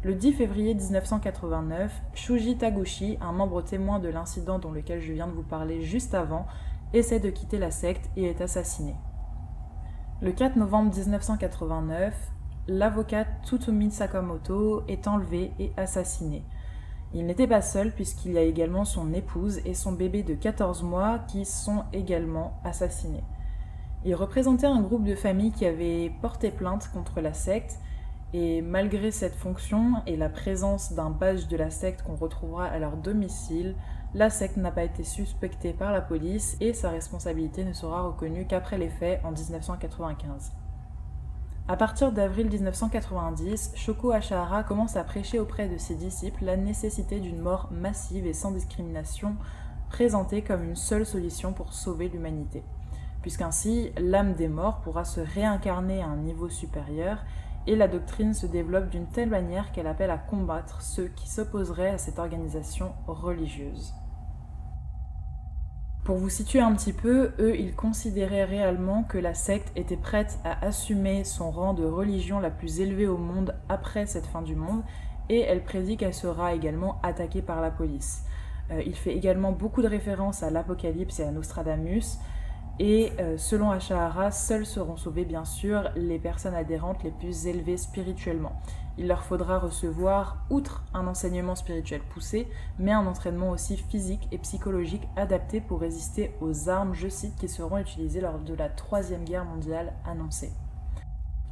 Le 0.06 0.14
10 0.14 0.34
février 0.34 0.72
1989, 0.72 1.90
Shuji 2.14 2.56
Taguchi, 2.56 3.18
un 3.20 3.32
membre 3.32 3.60
témoin 3.60 3.98
de 3.98 4.08
l'incident 4.08 4.60
dont 4.60 4.70
lequel 4.70 5.00
je 5.00 5.12
viens 5.12 5.26
de 5.26 5.32
vous 5.32 5.42
parler 5.42 5.82
juste 5.82 6.14
avant, 6.14 6.46
essaie 6.92 7.18
de 7.18 7.28
quitter 7.28 7.58
la 7.58 7.72
secte 7.72 8.08
et 8.16 8.26
est 8.26 8.40
assassiné. 8.40 8.94
Le 10.22 10.30
4 10.30 10.54
novembre 10.54 10.94
1989, 10.94 12.14
l'avocat 12.68 13.26
Tsutomi 13.42 13.90
Sakamoto 13.90 14.84
est 14.86 15.08
enlevé 15.08 15.50
et 15.58 15.72
assassiné. 15.76 16.44
Il 17.12 17.26
n'était 17.26 17.48
pas 17.48 17.60
seul 17.60 17.90
puisqu'il 17.90 18.34
y 18.34 18.38
a 18.38 18.42
également 18.42 18.84
son 18.84 19.12
épouse 19.12 19.58
et 19.64 19.74
son 19.74 19.90
bébé 19.90 20.22
de 20.22 20.34
14 20.34 20.84
mois 20.84 21.18
qui 21.26 21.44
sont 21.44 21.82
également 21.92 22.60
assassinés. 22.62 23.24
Il 24.04 24.14
représentait 24.14 24.68
un 24.68 24.82
groupe 24.82 25.02
de 25.02 25.16
familles 25.16 25.50
qui 25.50 25.66
avait 25.66 26.12
porté 26.22 26.52
plainte 26.52 26.92
contre 26.92 27.20
la 27.20 27.32
secte 27.32 27.80
et 28.32 28.60
malgré 28.60 29.10
cette 29.10 29.36
fonction 29.36 30.02
et 30.06 30.16
la 30.16 30.28
présence 30.28 30.92
d'un 30.92 31.10
badge 31.10 31.46
de 31.46 31.56
la 31.56 31.70
secte 31.70 32.02
qu'on 32.02 32.16
retrouvera 32.16 32.66
à 32.66 32.78
leur 32.78 32.96
domicile, 32.96 33.76
la 34.14 34.30
secte 34.30 34.56
n'a 34.56 34.70
pas 34.70 34.84
été 34.84 35.04
suspectée 35.04 35.72
par 35.72 35.92
la 35.92 36.00
police 36.00 36.56
et 36.60 36.72
sa 36.72 36.90
responsabilité 36.90 37.64
ne 37.64 37.72
sera 37.72 38.02
reconnue 38.02 38.46
qu'après 38.46 38.78
les 38.78 38.88
faits 38.88 39.20
en 39.24 39.30
1995. 39.30 40.52
À 41.68 41.76
partir 41.76 42.12
d'avril 42.12 42.48
1990, 42.48 43.72
Shoko 43.74 44.12
Ashihara 44.12 44.62
commence 44.62 44.96
à 44.96 45.02
prêcher 45.02 45.40
auprès 45.40 45.68
de 45.68 45.76
ses 45.78 45.96
disciples 45.96 46.44
la 46.44 46.56
nécessité 46.56 47.18
d'une 47.18 47.40
mort 47.40 47.68
massive 47.72 48.26
et 48.26 48.32
sans 48.32 48.52
discrimination 48.52 49.34
présentée 49.88 50.42
comme 50.42 50.62
une 50.62 50.76
seule 50.76 51.04
solution 51.04 51.52
pour 51.52 51.72
sauver 51.72 52.08
l'humanité, 52.08 52.62
puisqu'ainsi 53.20 53.90
l'âme 53.98 54.34
des 54.34 54.48
morts 54.48 54.80
pourra 54.80 55.04
se 55.04 55.20
réincarner 55.20 56.02
à 56.02 56.06
un 56.06 56.16
niveau 56.16 56.48
supérieur 56.48 57.18
et 57.66 57.76
la 57.76 57.88
doctrine 57.88 58.34
se 58.34 58.46
développe 58.46 58.90
d'une 58.90 59.06
telle 59.06 59.30
manière 59.30 59.72
qu'elle 59.72 59.86
appelle 59.86 60.10
à 60.10 60.18
combattre 60.18 60.82
ceux 60.82 61.08
qui 61.08 61.28
s'opposeraient 61.28 61.90
à 61.90 61.98
cette 61.98 62.18
organisation 62.18 62.92
religieuse. 63.06 63.94
Pour 66.04 66.18
vous 66.18 66.28
situer 66.28 66.60
un 66.60 66.72
petit 66.74 66.92
peu, 66.92 67.32
eux, 67.40 67.58
ils 67.58 67.74
considéraient 67.74 68.44
réellement 68.44 69.02
que 69.02 69.18
la 69.18 69.34
secte 69.34 69.72
était 69.74 69.96
prête 69.96 70.38
à 70.44 70.64
assumer 70.64 71.24
son 71.24 71.50
rang 71.50 71.74
de 71.74 71.84
religion 71.84 72.38
la 72.38 72.50
plus 72.50 72.80
élevée 72.80 73.08
au 73.08 73.18
monde 73.18 73.56
après 73.68 74.06
cette 74.06 74.26
fin 74.26 74.42
du 74.42 74.54
monde, 74.54 74.84
et 75.28 75.40
elle 75.40 75.64
prédit 75.64 75.96
qu'elle 75.96 76.14
sera 76.14 76.54
également 76.54 77.00
attaquée 77.02 77.42
par 77.42 77.60
la 77.60 77.72
police. 77.72 78.22
Euh, 78.70 78.82
il 78.86 78.94
fait 78.94 79.16
également 79.16 79.50
beaucoup 79.50 79.82
de 79.82 79.88
références 79.88 80.44
à 80.44 80.50
l'Apocalypse 80.50 81.18
et 81.18 81.24
à 81.24 81.32
Nostradamus, 81.32 82.20
et 82.78 83.12
euh, 83.20 83.38
selon 83.38 83.70
Ashahara, 83.70 84.30
seules 84.30 84.66
seront 84.66 84.96
sauvées 84.96 85.24
bien 85.24 85.44
sûr 85.44 85.90
les 85.96 86.18
personnes 86.18 86.54
adhérentes 86.54 87.02
les 87.02 87.10
plus 87.10 87.46
élevées 87.46 87.78
spirituellement. 87.78 88.60
Il 88.98 89.08
leur 89.08 89.22
faudra 89.22 89.58
recevoir, 89.58 90.38
outre 90.48 90.82
un 90.94 91.06
enseignement 91.06 91.54
spirituel 91.54 92.00
poussé, 92.00 92.48
mais 92.78 92.92
un 92.92 93.06
entraînement 93.06 93.50
aussi 93.50 93.76
physique 93.76 94.26
et 94.32 94.38
psychologique 94.38 95.06
adapté 95.16 95.60
pour 95.60 95.80
résister 95.80 96.32
aux 96.40 96.68
armes, 96.68 96.94
je 96.94 97.08
cite, 97.08 97.36
qui 97.36 97.48
seront 97.48 97.78
utilisées 97.78 98.20
lors 98.22 98.38
de 98.38 98.54
la 98.54 98.68
Troisième 98.68 99.24
Guerre 99.24 99.44
mondiale 99.44 99.92
annoncée. 100.06 100.52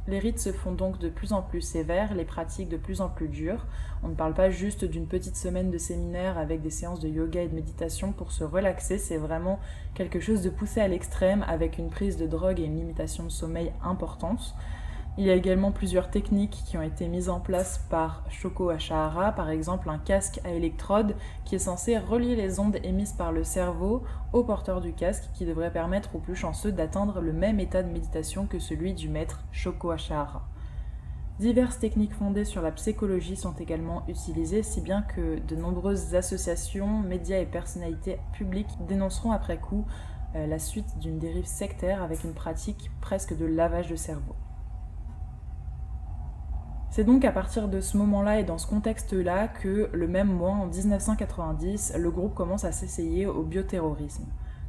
Les 0.07 0.19
rites 0.19 0.39
se 0.39 0.51
font 0.51 0.71
donc 0.71 0.99
de 0.99 1.09
plus 1.09 1.33
en 1.33 1.41
plus 1.41 1.61
sévères, 1.61 2.13
les 2.13 2.25
pratiques 2.25 2.69
de 2.69 2.77
plus 2.77 3.01
en 3.01 3.09
plus 3.09 3.27
dures. 3.27 3.65
On 4.03 4.09
ne 4.09 4.13
parle 4.13 4.35
pas 4.35 4.51
juste 4.51 4.85
d'une 4.85 5.07
petite 5.07 5.35
semaine 5.35 5.71
de 5.71 5.79
séminaire 5.79 6.37
avec 6.37 6.61
des 6.61 6.69
séances 6.69 6.99
de 6.99 7.09
yoga 7.09 7.41
et 7.41 7.47
de 7.47 7.55
méditation 7.55 8.11
pour 8.11 8.31
se 8.31 8.43
relaxer, 8.43 8.99
c'est 8.99 9.17
vraiment 9.17 9.59
quelque 9.95 10.19
chose 10.19 10.43
de 10.43 10.51
poussé 10.51 10.79
à 10.79 10.87
l'extrême 10.87 11.43
avec 11.47 11.79
une 11.79 11.89
prise 11.89 12.17
de 12.17 12.27
drogue 12.27 12.59
et 12.59 12.65
une 12.65 12.77
limitation 12.77 13.23
de 13.23 13.29
sommeil 13.29 13.71
importante. 13.83 14.53
Il 15.17 15.23
y 15.23 15.29
a 15.29 15.33
également 15.33 15.71
plusieurs 15.71 16.09
techniques 16.09 16.61
qui 16.65 16.77
ont 16.77 16.81
été 16.81 17.07
mises 17.07 17.29
en 17.29 17.39
place 17.39 17.77
par 17.89 18.25
Shoko 18.29 18.69
Ashahara, 18.69 19.31
par 19.31 19.49
exemple 19.49 19.89
un 19.89 19.97
casque 19.97 20.41
à 20.43 20.51
électrode 20.51 21.15
qui 21.45 21.55
est 21.55 21.59
censé 21.59 21.97
relier 21.97 22.35
les 22.35 22.59
ondes 22.59 22.79
émises 22.83 23.13
par 23.13 23.31
le 23.31 23.45
cerveau 23.45 24.03
au 24.33 24.43
porteur 24.43 24.81
du 24.81 24.91
casque 24.91 25.29
qui 25.33 25.45
devrait 25.45 25.71
permettre 25.71 26.13
aux 26.15 26.19
plus 26.19 26.35
chanceux 26.35 26.73
d'atteindre 26.73 27.21
le 27.21 27.31
même 27.31 27.61
état 27.61 27.81
de 27.81 27.89
méditation 27.89 28.45
que 28.45 28.59
celui 28.59 28.93
du 28.93 29.07
maître 29.07 29.39
Shoko 29.53 29.91
Ashahara. 29.91 30.49
Diverses 31.39 31.79
techniques 31.79 32.13
fondées 32.13 32.43
sur 32.43 32.61
la 32.61 32.73
psychologie 32.73 33.37
sont 33.37 33.53
également 33.53 34.03
utilisées, 34.09 34.63
si 34.63 34.81
bien 34.81 35.01
que 35.01 35.39
de 35.39 35.55
nombreuses 35.55 36.13
associations, 36.13 36.99
médias 36.99 37.39
et 37.39 37.45
personnalités 37.45 38.19
publiques 38.33 38.77
dénonceront 38.85 39.31
après 39.31 39.59
coup 39.59 39.85
euh, 40.35 40.45
la 40.45 40.59
suite 40.59 40.99
d'une 40.99 41.19
dérive 41.19 41.45
sectaire 41.45 42.03
avec 42.03 42.25
une 42.25 42.33
pratique 42.33 42.91
presque 42.99 43.37
de 43.37 43.45
lavage 43.45 43.89
de 43.89 43.95
cerveau. 43.95 44.35
C'est 46.95 47.03
donc 47.03 47.25
à 47.25 47.31
partir 47.33 47.67
de 47.67 47.81
ce 47.81 47.97
moment-là 47.97 48.39
et 48.39 48.45
dans 48.45 48.57
ce 48.57 48.67
contexte-là 48.67 49.49
que, 49.49 49.89
le 49.91 50.07
même 50.07 50.29
mois, 50.29 50.53
en 50.53 50.67
1990, 50.67 51.95
le 51.99 52.09
groupe 52.09 52.33
commence 52.33 52.63
à 52.63 52.71
s'essayer 52.71 53.25
au 53.25 53.43
bioterrorisme. 53.43 54.23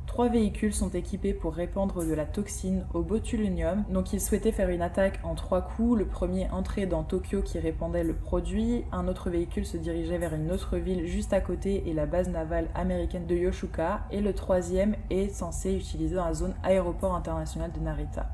Trois 0.08 0.28
véhicules 0.28 0.74
sont 0.74 0.88
équipés 0.90 1.34
pour 1.34 1.54
répandre 1.54 2.04
de 2.04 2.12
la 2.12 2.24
toxine 2.24 2.84
au 2.94 3.02
botulinum, 3.02 3.84
donc 3.90 4.12
ils 4.12 4.20
souhaitaient 4.20 4.50
faire 4.50 4.70
une 4.70 4.82
attaque 4.82 5.20
en 5.22 5.36
trois 5.36 5.60
coups. 5.60 6.00
Le 6.00 6.04
premier 6.04 6.50
entrer 6.50 6.86
dans 6.86 7.04
Tokyo 7.04 7.42
qui 7.42 7.60
répandait 7.60 8.02
le 8.02 8.14
produit, 8.14 8.82
un 8.90 9.06
autre 9.06 9.30
véhicule 9.30 9.64
se 9.64 9.76
dirigeait 9.76 10.18
vers 10.18 10.34
une 10.34 10.50
autre 10.50 10.78
ville 10.78 11.06
juste 11.06 11.32
à 11.32 11.40
côté 11.40 11.88
et 11.88 11.94
la 11.94 12.06
base 12.06 12.28
navale 12.28 12.66
américaine 12.74 13.28
de 13.28 13.36
Yoshuka, 13.36 14.00
et 14.10 14.20
le 14.20 14.34
troisième 14.34 14.96
est 15.10 15.28
censé 15.28 15.74
utiliser 15.74 16.16
dans 16.16 16.26
la 16.26 16.34
zone 16.34 16.56
aéroport 16.64 17.14
international 17.14 17.70
de 17.70 17.78
Narita. 17.78 18.26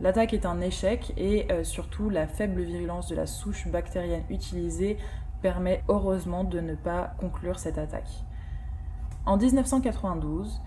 L'attaque 0.00 0.34
est 0.34 0.44
un 0.44 0.60
échec 0.60 1.14
et 1.16 1.50
euh, 1.50 1.64
surtout 1.64 2.10
la 2.10 2.26
faible 2.26 2.62
virulence 2.62 3.08
de 3.08 3.16
la 3.16 3.26
souche 3.26 3.66
bactérienne 3.68 4.24
utilisée 4.28 4.98
permet 5.40 5.82
heureusement 5.88 6.44
de 6.44 6.60
ne 6.60 6.74
pas 6.74 7.14
conclure 7.18 7.58
cette 7.58 7.78
attaque. 7.78 8.24
En 9.24 9.38
1992, 9.38 10.60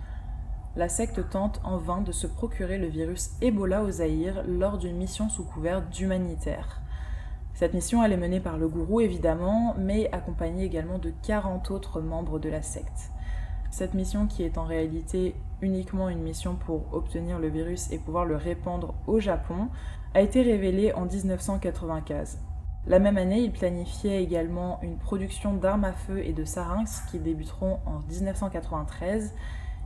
la 0.75 0.89
secte 0.89 1.29
tente 1.29 1.61
en 1.63 1.77
vain 1.77 2.01
de 2.01 2.11
se 2.11 2.27
procurer 2.27 2.77
le 2.77 2.87
virus 2.87 3.31
Ebola 3.41 3.83
au 3.83 3.91
Zaïre 3.91 4.43
lors 4.47 4.77
d'une 4.77 4.97
mission 4.97 5.29
sous 5.29 5.43
couvert 5.43 5.81
d'humanitaire. 5.81 6.81
Cette 7.53 7.73
mission 7.73 8.03
est 8.03 8.17
menée 8.17 8.39
par 8.39 8.57
le 8.57 8.67
gourou 8.67 9.01
évidemment, 9.01 9.75
mais 9.77 10.09
accompagnée 10.11 10.63
également 10.63 10.97
de 10.97 11.11
40 11.23 11.71
autres 11.71 12.01
membres 12.01 12.39
de 12.39 12.49
la 12.49 12.61
secte. 12.61 13.11
Cette 13.69 13.93
mission, 13.93 14.27
qui 14.27 14.43
est 14.43 14.57
en 14.57 14.63
réalité 14.63 15.35
uniquement 15.61 16.09
une 16.09 16.21
mission 16.21 16.55
pour 16.55 16.93
obtenir 16.93 17.39
le 17.39 17.47
virus 17.47 17.91
et 17.91 17.99
pouvoir 17.99 18.25
le 18.25 18.35
répandre 18.35 18.93
au 19.07 19.19
Japon, 19.19 19.69
a 20.13 20.21
été 20.21 20.41
révélée 20.41 20.93
en 20.93 21.05
1995. 21.05 22.39
La 22.87 22.99
même 22.99 23.17
année, 23.17 23.41
il 23.41 23.51
planifiait 23.51 24.23
également 24.23 24.79
une 24.81 24.97
production 24.97 25.53
d'armes 25.53 25.83
à 25.83 25.93
feu 25.93 26.25
et 26.25 26.33
de 26.33 26.45
sarinx 26.45 27.01
qui 27.11 27.19
débuteront 27.19 27.79
en 27.85 27.99
1993. 27.99 29.35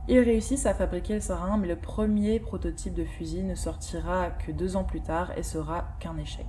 Ils 0.06 0.20
réussissent 0.20 0.66
à 0.66 0.74
fabriquer 0.74 1.14
le 1.14 1.20
sarin, 1.20 1.56
mais 1.58 1.66
le 1.66 1.76
premier 1.76 2.38
prototype 2.38 2.94
de 2.94 3.04
fusil 3.04 3.42
ne 3.42 3.54
sortira 3.54 4.30
que 4.30 4.52
deux 4.52 4.76
ans 4.76 4.84
plus 4.84 5.00
tard 5.00 5.32
et 5.36 5.42
sera 5.42 5.84
qu'un 5.98 6.16
échec. 6.18 6.46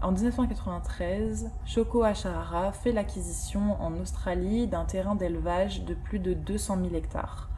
En 0.00 0.12
1993, 0.12 1.50
Shoko 1.64 2.04
Ashihara 2.04 2.70
fait 2.70 2.92
l'acquisition 2.92 3.82
en 3.82 3.96
Australie 3.98 4.68
d'un 4.68 4.84
terrain 4.84 5.16
d'élevage 5.16 5.84
de 5.84 5.94
plus 5.94 6.20
de 6.20 6.34
200 6.34 6.78
000 6.82 6.94
hectares. 6.94 7.50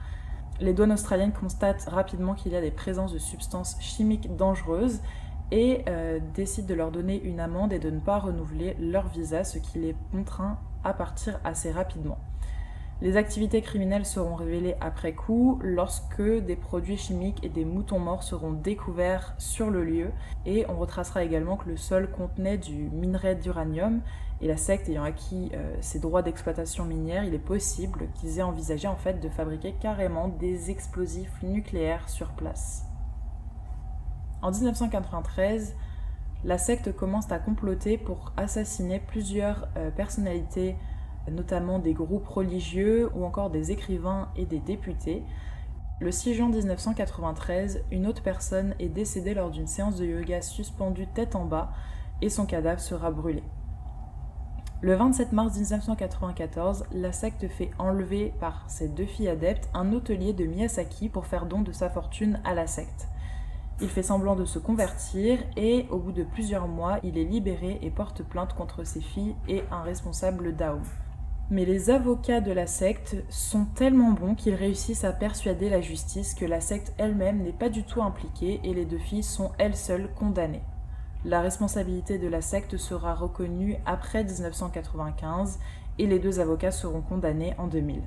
Les 0.60 0.74
douanes 0.74 0.92
australiennes 0.92 1.32
constatent 1.32 1.86
rapidement 1.88 2.34
qu'il 2.34 2.52
y 2.52 2.56
a 2.56 2.60
des 2.60 2.70
présences 2.70 3.14
de 3.14 3.18
substances 3.18 3.76
chimiques 3.80 4.36
dangereuses 4.36 5.00
et 5.50 5.84
euh, 5.88 6.20
décident 6.34 6.68
de 6.68 6.74
leur 6.74 6.90
donner 6.90 7.20
une 7.22 7.40
amende 7.40 7.72
et 7.72 7.78
de 7.78 7.88
ne 7.88 7.98
pas 7.98 8.18
renouveler 8.18 8.76
leur 8.78 9.08
visa, 9.08 9.42
ce 9.42 9.58
qui 9.58 9.78
les 9.78 9.96
contraint 10.12 10.58
à 10.84 10.92
partir 10.92 11.40
assez 11.44 11.72
rapidement. 11.72 12.18
Les 13.02 13.16
activités 13.16 13.62
criminelles 13.62 14.04
seront 14.04 14.34
révélées 14.34 14.76
après 14.78 15.14
coup 15.14 15.58
lorsque 15.62 16.20
des 16.20 16.56
produits 16.56 16.98
chimiques 16.98 17.42
et 17.42 17.48
des 17.48 17.64
moutons 17.64 17.98
morts 17.98 18.22
seront 18.22 18.52
découverts 18.52 19.34
sur 19.38 19.70
le 19.70 19.84
lieu 19.84 20.10
et 20.44 20.66
on 20.68 20.76
retracera 20.76 21.24
également 21.24 21.56
que 21.56 21.70
le 21.70 21.78
sol 21.78 22.10
contenait 22.10 22.58
du 22.58 22.90
minerai 22.90 23.36
d'uranium 23.36 24.02
et 24.42 24.48
la 24.48 24.58
secte 24.58 24.86
ayant 24.90 25.02
acquis 25.02 25.50
euh, 25.54 25.74
ses 25.80 25.98
droits 25.98 26.20
d'exploitation 26.20 26.84
minière, 26.84 27.24
il 27.24 27.32
est 27.32 27.38
possible 27.38 28.08
qu'ils 28.14 28.38
aient 28.38 28.42
envisagé 28.42 28.86
en 28.86 28.96
fait 28.96 29.18
de 29.18 29.28
fabriquer 29.30 29.74
carrément 29.80 30.28
des 30.28 30.70
explosifs 30.70 31.42
nucléaires 31.42 32.08
sur 32.10 32.28
place. 32.28 32.84
En 34.42 34.50
1993, 34.50 35.74
la 36.44 36.58
secte 36.58 36.92
commence 36.92 37.30
à 37.32 37.38
comploter 37.38 37.96
pour 37.96 38.32
assassiner 38.36 39.00
plusieurs 39.00 39.68
euh, 39.76 39.90
personnalités 39.90 40.76
notamment 41.30 41.78
des 41.78 41.94
groupes 41.94 42.26
religieux 42.26 43.10
ou 43.14 43.24
encore 43.24 43.50
des 43.50 43.72
écrivains 43.72 44.28
et 44.36 44.46
des 44.46 44.58
députés. 44.60 45.24
Le 46.00 46.10
6 46.10 46.34
juin 46.34 46.48
1993, 46.48 47.84
une 47.90 48.06
autre 48.06 48.22
personne 48.22 48.74
est 48.78 48.88
décédée 48.88 49.34
lors 49.34 49.50
d'une 49.50 49.66
séance 49.66 49.96
de 49.96 50.06
yoga 50.06 50.40
suspendue 50.40 51.06
tête 51.06 51.36
en 51.36 51.44
bas 51.44 51.72
et 52.22 52.30
son 52.30 52.46
cadavre 52.46 52.80
sera 52.80 53.10
brûlé. 53.10 53.42
Le 54.82 54.94
27 54.94 55.32
mars 55.32 55.54
1994, 55.56 56.86
la 56.92 57.12
secte 57.12 57.46
fait 57.48 57.70
enlever 57.78 58.32
par 58.40 58.64
ses 58.66 58.88
deux 58.88 59.04
filles 59.04 59.28
adeptes 59.28 59.68
un 59.74 59.92
hôtelier 59.92 60.32
de 60.32 60.46
Miyazaki 60.46 61.10
pour 61.10 61.26
faire 61.26 61.44
don 61.44 61.60
de 61.60 61.72
sa 61.72 61.90
fortune 61.90 62.40
à 62.44 62.54
la 62.54 62.66
secte. 62.66 63.08
Il 63.82 63.88
fait 63.88 64.02
semblant 64.02 64.36
de 64.36 64.46
se 64.46 64.58
convertir 64.58 65.38
et 65.56 65.86
au 65.90 65.98
bout 65.98 66.12
de 66.12 66.22
plusieurs 66.22 66.66
mois, 66.66 66.98
il 67.02 67.18
est 67.18 67.24
libéré 67.24 67.78
et 67.82 67.90
porte 67.90 68.22
plainte 68.22 68.54
contre 68.54 68.84
ses 68.84 69.02
filles 69.02 69.36
et 69.48 69.64
un 69.70 69.82
responsable 69.82 70.56
d'Ao. 70.56 70.78
Mais 71.50 71.64
les 71.64 71.90
avocats 71.90 72.40
de 72.40 72.52
la 72.52 72.68
secte 72.68 73.16
sont 73.28 73.64
tellement 73.64 74.12
bons 74.12 74.36
qu'ils 74.36 74.54
réussissent 74.54 75.02
à 75.02 75.12
persuader 75.12 75.68
la 75.68 75.80
justice 75.80 76.34
que 76.34 76.44
la 76.44 76.60
secte 76.60 76.92
elle-même 76.96 77.42
n'est 77.42 77.52
pas 77.52 77.68
du 77.68 77.82
tout 77.82 78.02
impliquée 78.02 78.60
et 78.62 78.72
les 78.72 78.84
deux 78.84 78.98
filles 78.98 79.24
sont 79.24 79.50
elles 79.58 79.76
seules 79.76 80.08
condamnées. 80.14 80.62
La 81.24 81.40
responsabilité 81.40 82.18
de 82.18 82.28
la 82.28 82.40
secte 82.40 82.76
sera 82.76 83.14
reconnue 83.14 83.76
après 83.84 84.22
1995 84.22 85.58
et 85.98 86.06
les 86.06 86.20
deux 86.20 86.38
avocats 86.38 86.70
seront 86.70 87.02
condamnés 87.02 87.54
en 87.58 87.66
2000. 87.66 88.00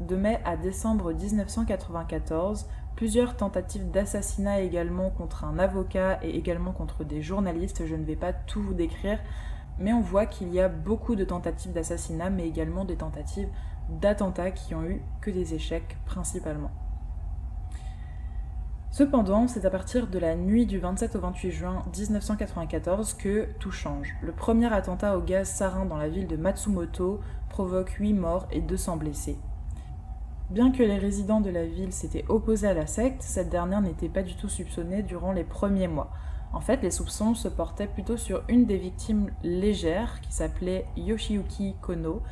De 0.00 0.14
mai 0.14 0.38
à 0.44 0.56
décembre 0.56 1.12
1994, 1.12 2.68
plusieurs 2.94 3.36
tentatives 3.36 3.90
d'assassinat 3.90 4.60
également 4.60 5.10
contre 5.10 5.44
un 5.44 5.58
avocat 5.58 6.20
et 6.22 6.36
également 6.36 6.72
contre 6.72 7.02
des 7.02 7.22
journalistes. 7.22 7.86
Je 7.86 7.96
ne 7.96 8.04
vais 8.04 8.16
pas 8.16 8.32
tout 8.32 8.62
vous 8.62 8.74
décrire, 8.74 9.18
mais 9.78 9.92
on 9.92 10.00
voit 10.00 10.26
qu'il 10.26 10.52
y 10.52 10.60
a 10.60 10.68
beaucoup 10.68 11.16
de 11.16 11.24
tentatives 11.24 11.72
d'assassinat, 11.72 12.30
mais 12.30 12.46
également 12.46 12.84
des 12.84 12.96
tentatives 12.96 13.48
d'attentats 13.88 14.50
qui 14.50 14.74
ont 14.74 14.84
eu 14.84 15.02
que 15.20 15.30
des 15.30 15.54
échecs 15.54 15.96
principalement. 16.06 16.70
Cependant, 18.90 19.46
c'est 19.46 19.66
à 19.66 19.70
partir 19.70 20.06
de 20.06 20.18
la 20.18 20.36
nuit 20.36 20.64
du 20.64 20.78
27 20.78 21.16
au 21.16 21.20
28 21.20 21.50
juin 21.50 21.82
1994 21.94 23.12
que 23.14 23.46
tout 23.58 23.70
change. 23.70 24.16
Le 24.22 24.32
premier 24.32 24.72
attentat 24.72 25.18
au 25.18 25.20
gaz 25.20 25.48
sarin 25.48 25.84
dans 25.84 25.98
la 25.98 26.08
ville 26.08 26.26
de 26.26 26.36
Matsumoto 26.36 27.20
provoque 27.50 27.90
8 27.90 28.14
morts 28.14 28.48
et 28.50 28.62
200 28.62 28.96
blessés. 28.96 29.38
Bien 30.48 30.70
que 30.70 30.82
les 30.82 30.96
résidents 30.96 31.42
de 31.42 31.50
la 31.50 31.66
ville 31.66 31.92
s'étaient 31.92 32.24
opposés 32.28 32.68
à 32.68 32.74
la 32.74 32.86
secte, 32.86 33.20
cette 33.20 33.50
dernière 33.50 33.82
n'était 33.82 34.08
pas 34.08 34.22
du 34.22 34.34
tout 34.34 34.48
soupçonnée 34.48 35.02
durant 35.02 35.32
les 35.32 35.44
premiers 35.44 35.88
mois. 35.88 36.10
En 36.52 36.60
fait, 36.60 36.82
les 36.82 36.90
soupçons 36.90 37.34
se 37.34 37.48
portaient 37.48 37.86
plutôt 37.86 38.16
sur 38.16 38.42
une 38.48 38.66
des 38.66 38.78
victimes 38.78 39.30
légères 39.42 40.20
qui 40.20 40.32
s'appelait 40.32 40.86
Yoshiyuki 40.96 41.76
Kono 41.80 42.22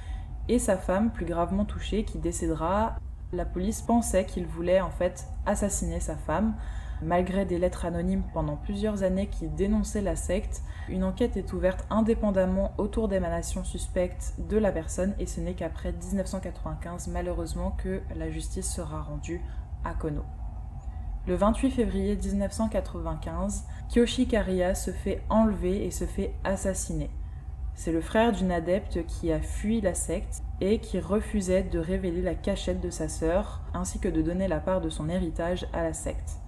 et 0.49 0.59
sa 0.59 0.77
femme 0.77 1.11
plus 1.11 1.27
gravement 1.27 1.65
touchée 1.65 2.05
qui 2.05 2.19
décédera 2.19 2.97
la 3.33 3.45
police 3.45 3.83
pensait 3.83 4.25
qu'il 4.25 4.47
voulait 4.47 4.81
en 4.81 4.91
fait 4.91 5.27
assassiner 5.47 6.01
sa 6.01 6.17
femme. 6.17 6.55
Malgré 7.03 7.45
des 7.45 7.59
lettres 7.59 7.85
anonymes 7.85 8.23
pendant 8.33 8.57
plusieurs 8.57 9.03
années 9.03 9.27
qui 9.27 9.49
dénonçaient 9.49 10.01
la 10.01 10.17
secte, 10.17 10.63
une 10.89 11.05
enquête 11.05 11.37
est 11.37 11.53
ouverte 11.53 11.85
indépendamment 11.91 12.73
autour 12.79 13.09
d'émanations 13.09 13.65
suspectes 13.65 14.35
de 14.39 14.57
la 14.57 14.71
personne 14.71 15.15
et 15.19 15.27
ce 15.27 15.41
n'est 15.41 15.55
qu'après 15.55 15.93
1995 15.93 17.09
malheureusement 17.09 17.73
que 17.73 18.01
la 18.15 18.31
justice 18.31 18.73
sera 18.73 19.03
rendue 19.03 19.43
à 19.85 19.95
Kono. 19.95 20.23
Le 21.27 21.37
28 21.37 21.71
février 21.71 22.17
1995, 22.17 23.65
Kyoshi 23.89 24.27
Kariya 24.27 24.75
se 24.75 24.91
fait 24.91 25.23
enlever 25.31 25.87
et 25.87 25.91
se 25.91 26.05
fait 26.05 26.35
assassiner. 26.45 27.09
C'est 27.75 27.93
le 27.93 28.03
frère 28.03 28.33
d'une 28.33 28.53
adepte 28.53 29.07
qui 29.07 29.33
a 29.33 29.41
fui 29.41 29.81
la 29.81 29.95
secte 29.95 30.43
et 30.61 30.81
qui 30.81 31.01
refusait 31.01 31.63
de 31.63 31.79
révéler 31.79 32.21
la 32.21 32.35
cachette 32.35 32.83
de 32.83 32.91
sa 32.91 33.09
sœur, 33.09 33.63
ainsi 33.73 34.01
que 34.01 34.09
de 34.11 34.21
donner 34.21 34.49
la 34.49 34.61
part 34.61 34.83
de 34.83 34.91
son 34.91 35.09
héritage 35.09 35.67
à 35.73 35.83
la 35.83 35.95
secte. 35.95 36.41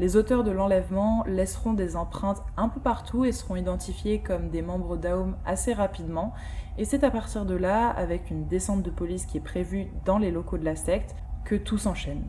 Les 0.00 0.16
auteurs 0.16 0.42
de 0.42 0.52
l'enlèvement 0.52 1.22
laisseront 1.26 1.74
des 1.74 1.94
empreintes 1.94 2.42
un 2.56 2.70
peu 2.70 2.80
partout 2.80 3.26
et 3.26 3.32
seront 3.32 3.56
identifiés 3.56 4.20
comme 4.20 4.48
des 4.48 4.62
membres 4.62 4.96
d'Aum 4.96 5.36
assez 5.44 5.74
rapidement, 5.74 6.32
et 6.78 6.86
c'est 6.86 7.04
à 7.04 7.10
partir 7.10 7.44
de 7.44 7.56
là, 7.56 7.90
avec 7.90 8.30
une 8.30 8.46
descente 8.46 8.82
de 8.82 8.90
police 8.90 9.26
qui 9.26 9.36
est 9.36 9.42
prévue 9.42 9.88
dans 10.06 10.16
les 10.16 10.30
locaux 10.30 10.56
de 10.56 10.64
la 10.64 10.76
secte, 10.76 11.14
que 11.44 11.56
tout 11.56 11.76
s'enchaîne. 11.76 12.24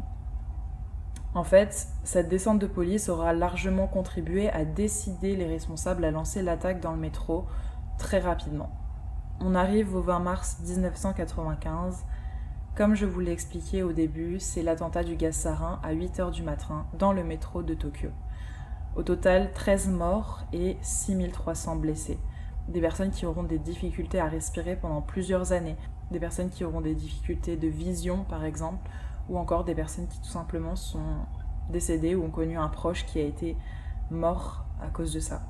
En 1.36 1.44
fait, 1.44 1.90
cette 2.06 2.30
descente 2.30 2.60
de 2.60 2.66
police 2.66 3.10
aura 3.10 3.34
largement 3.34 3.88
contribué 3.88 4.50
à 4.52 4.64
décider 4.64 5.36
les 5.36 5.46
responsables 5.46 6.06
à 6.06 6.12
lancer 6.12 6.42
l'attaque 6.42 6.80
dans 6.80 6.94
le 6.94 6.98
métro, 6.98 7.46
très 7.98 8.20
rapidement. 8.20 8.70
On 9.42 9.54
arrive 9.54 9.94
au 9.94 10.02
20 10.02 10.20
mars 10.20 10.60
1995. 10.66 12.06
Comme 12.78 12.96
je 12.96 13.06
vous 13.06 13.20
l'ai 13.20 13.34
expliqué 13.34 13.84
au 13.84 13.92
début, 13.92 14.40
c'est 14.40 14.64
l'attentat 14.64 15.04
du 15.04 15.18
gaz 15.18 15.36
sarin 15.36 15.82
à 15.84 15.94
8h 15.94 16.32
du 16.32 16.42
matin 16.42 16.86
dans 16.98 17.12
le 17.12 17.26
métro 17.26 17.64
de 17.64 17.74
Tokyo. 17.74 18.12
Au 18.96 19.04
total, 19.04 19.52
13 19.52 19.90
morts 19.90 20.46
et 20.54 20.78
6300 20.82 21.76
blessés. 21.76 22.18
Des 22.70 22.80
personnes 22.80 23.12
qui 23.12 23.26
auront 23.26 23.44
des 23.44 23.60
difficultés 23.60 24.22
à 24.22 24.30
respirer 24.30 24.78
pendant 24.78 25.02
plusieurs 25.02 25.52
années, 25.52 25.76
des 26.12 26.20
personnes 26.20 26.50
qui 26.50 26.64
auront 26.64 26.80
des 26.80 26.96
difficultés 26.96 27.58
de 27.58 27.68
vision 27.68 28.24
par 28.24 28.46
exemple, 28.46 28.90
ou 29.30 29.38
encore 29.38 29.64
des 29.64 29.76
personnes 29.76 30.08
qui 30.08 30.20
tout 30.20 30.30
simplement 30.30 30.76
sont 30.76 31.26
décédées 31.70 32.16
ou 32.16 32.24
ont 32.24 32.32
connu 32.32 32.58
un 32.58 32.70
proche 32.70 33.06
qui 33.06 33.20
a 33.20 33.24
été 33.24 33.58
mort 34.12 34.66
à 34.82 34.88
cause 34.88 35.14
de 35.14 35.20
ça. 35.20 35.42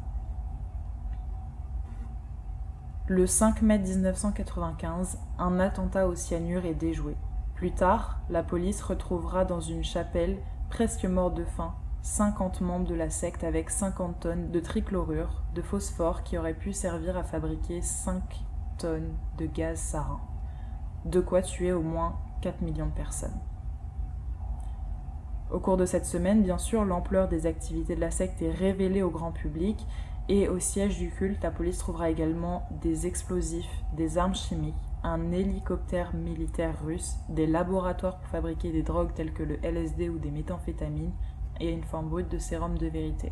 Le 3.08 3.28
5 3.28 3.62
mai 3.62 3.78
1995, 3.78 5.20
un 5.38 5.60
attentat 5.60 6.08
au 6.08 6.16
cyanure 6.16 6.66
est 6.66 6.74
déjoué. 6.74 7.16
Plus 7.54 7.72
tard, 7.72 8.20
la 8.30 8.42
police 8.42 8.82
retrouvera 8.82 9.46
dans 9.46 9.60
une 9.60 9.84
chapelle, 9.84 10.40
presque 10.70 11.06
mort 11.06 11.32
de 11.32 11.46
faim, 11.46 11.76
50 12.02 12.62
membres 12.62 12.88
de 12.88 12.96
la 12.96 13.10
secte 13.10 13.44
avec 13.44 13.70
50 13.70 14.20
tonnes 14.20 14.52
de 14.52 14.60
trichlorure, 14.60 15.44
de 15.54 15.62
phosphore 15.62 16.24
qui 16.24 16.38
aurait 16.38 16.54
pu 16.54 16.74
servir 16.74 17.16
à 17.16 17.24
fabriquer 17.24 17.82
5 17.82 18.22
tonnes 18.78 19.14
de 19.38 19.46
gaz 19.46 19.80
sarin. 19.80 20.20
De 21.06 21.20
quoi 21.20 21.42
tuer 21.42 21.74
au 21.74 21.82
moins 21.82 22.16
4 22.42 22.62
millions 22.62 22.88
de 22.88 22.92
personnes. 22.92 23.40
Au 25.52 25.60
cours 25.60 25.78
de 25.78 25.86
cette 25.86 26.06
semaine, 26.06 26.42
bien 26.42 26.58
sûr, 26.58 26.84
l'ampleur 26.86 27.28
des 27.28 27.46
activités 27.46 27.96
de 27.96 28.02
la 28.02 28.12
secte 28.12 28.42
est 28.42 28.52
révélée 28.52 29.04
au 29.04 29.12
grand 29.12 29.32
public 29.32 29.86
et 30.28 30.50
au 30.50 30.58
siège 30.60 30.98
du 30.98 31.12
culte, 31.12 31.44
la 31.44 31.52
police 31.52 31.78
trouvera 31.78 32.10
également 32.10 32.68
des 32.82 33.06
explosifs, 33.06 33.70
des 33.96 34.18
armes 34.18 34.34
chimiques, 34.34 34.74
un 35.04 35.32
hélicoptère 35.32 36.16
militaire 36.16 36.76
russe, 36.84 37.18
des 37.30 37.46
laboratoires 37.46 38.18
pour 38.18 38.30
fabriquer 38.30 38.72
des 38.72 38.82
drogues 38.82 39.14
telles 39.14 39.34
que 39.34 39.44
le 39.44 39.60
LSD 39.64 40.10
ou 40.10 40.18
des 40.18 40.32
méthamphétamines, 40.32 41.14
et 41.60 41.72
une 41.72 41.84
forme 41.84 42.10
brute 42.10 42.32
de 42.32 42.40
sérum 42.40 42.76
de 42.78 42.88
vérité. 42.88 43.32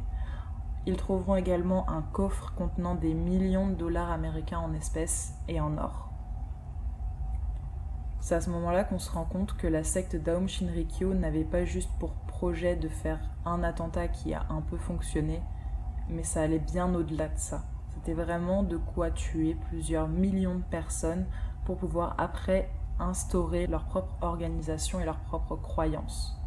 Ils 0.85 0.97
trouveront 0.97 1.35
également 1.35 1.89
un 1.89 2.03
coffre 2.03 2.53
contenant 2.55 2.93
des 2.93 3.15
millions 3.15 3.69
de 3.69 3.75
dollars 3.75 4.11
américains 4.11 4.59
en 4.59 4.73
espèces 4.73 5.33
et 5.47 5.59
en 5.59 5.77
or. 5.79 6.12
C'est 8.23 8.35
à 8.35 8.39
ce 8.39 8.49
moment-là 8.51 8.85
qu'on 8.85 8.99
se 8.99 9.11
rend 9.11 9.25
compte 9.25 9.57
que 9.57 9.67
la 9.67 9.83
secte 9.83 10.15
d'Aum 10.15 10.47
Shinrikyo 10.47 11.13
n'avait 11.13 11.43
pas 11.43 11.65
juste 11.65 11.91
pour 11.99 12.13
projet 12.13 12.77
de 12.77 12.87
faire 12.87 13.19
un 13.43 13.63
attentat 13.63 14.07
qui 14.07 14.33
a 14.33 14.45
un 14.49 14.61
peu 14.61 14.77
fonctionné, 14.77 15.41
mais 16.07 16.23
ça 16.23 16.41
allait 16.41 16.57
bien 16.57 16.95
au-delà 16.95 17.27
de 17.27 17.37
ça. 17.37 17.63
C'était 17.93 18.13
vraiment 18.13 18.63
de 18.63 18.77
quoi 18.77 19.11
tuer 19.11 19.57
plusieurs 19.67 20.07
millions 20.07 20.55
de 20.55 20.63
personnes 20.63 21.25
pour 21.65 21.75
pouvoir 21.75 22.15
après 22.17 22.69
instaurer 22.97 23.67
leur 23.67 23.83
propre 23.83 24.15
organisation 24.21 25.01
et 25.01 25.05
leur 25.05 25.19
propre 25.19 25.57
croyances. 25.57 26.41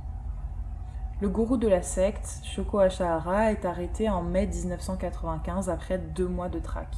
Le 1.21 1.29
gourou 1.29 1.59
de 1.59 1.69
la 1.69 1.83
secte, 1.83 2.41
Shoko 2.43 2.79
Ashahara, 2.79 3.53
est 3.53 3.67
arrêté 3.67 4.09
en 4.09 4.23
mai 4.23 4.47
1995 4.47 5.69
après 5.69 5.99
deux 5.99 6.29
mois 6.29 6.49
de 6.49 6.59
traque. 6.59 6.97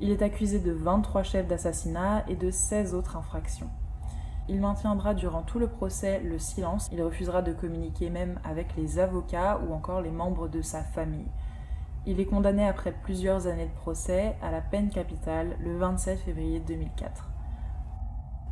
Il 0.00 0.08
est 0.08 0.22
accusé 0.22 0.60
de 0.60 0.72
23 0.72 1.24
chefs 1.24 1.46
d'assassinat 1.46 2.24
et 2.26 2.36
de 2.36 2.50
16 2.50 2.94
autres 2.94 3.14
infractions. 3.14 3.68
Il 4.48 4.60
maintiendra 4.60 5.12
durant 5.12 5.42
tout 5.42 5.58
le 5.58 5.68
procès 5.68 6.20
le 6.20 6.38
silence, 6.38 6.88
il 6.90 7.02
refusera 7.02 7.42
de 7.42 7.52
communiquer 7.52 8.08
même 8.08 8.40
avec 8.44 8.74
les 8.76 8.98
avocats 8.98 9.60
ou 9.60 9.74
encore 9.74 10.00
les 10.00 10.10
membres 10.10 10.48
de 10.48 10.62
sa 10.62 10.82
famille. 10.82 11.28
Il 12.06 12.20
est 12.20 12.26
condamné 12.26 12.66
après 12.66 12.92
plusieurs 12.92 13.46
années 13.46 13.66
de 13.66 13.80
procès 13.80 14.36
à 14.40 14.50
la 14.50 14.62
peine 14.62 14.88
capitale 14.88 15.56
le 15.60 15.76
27 15.76 16.20
février 16.20 16.60
2004. 16.60 17.28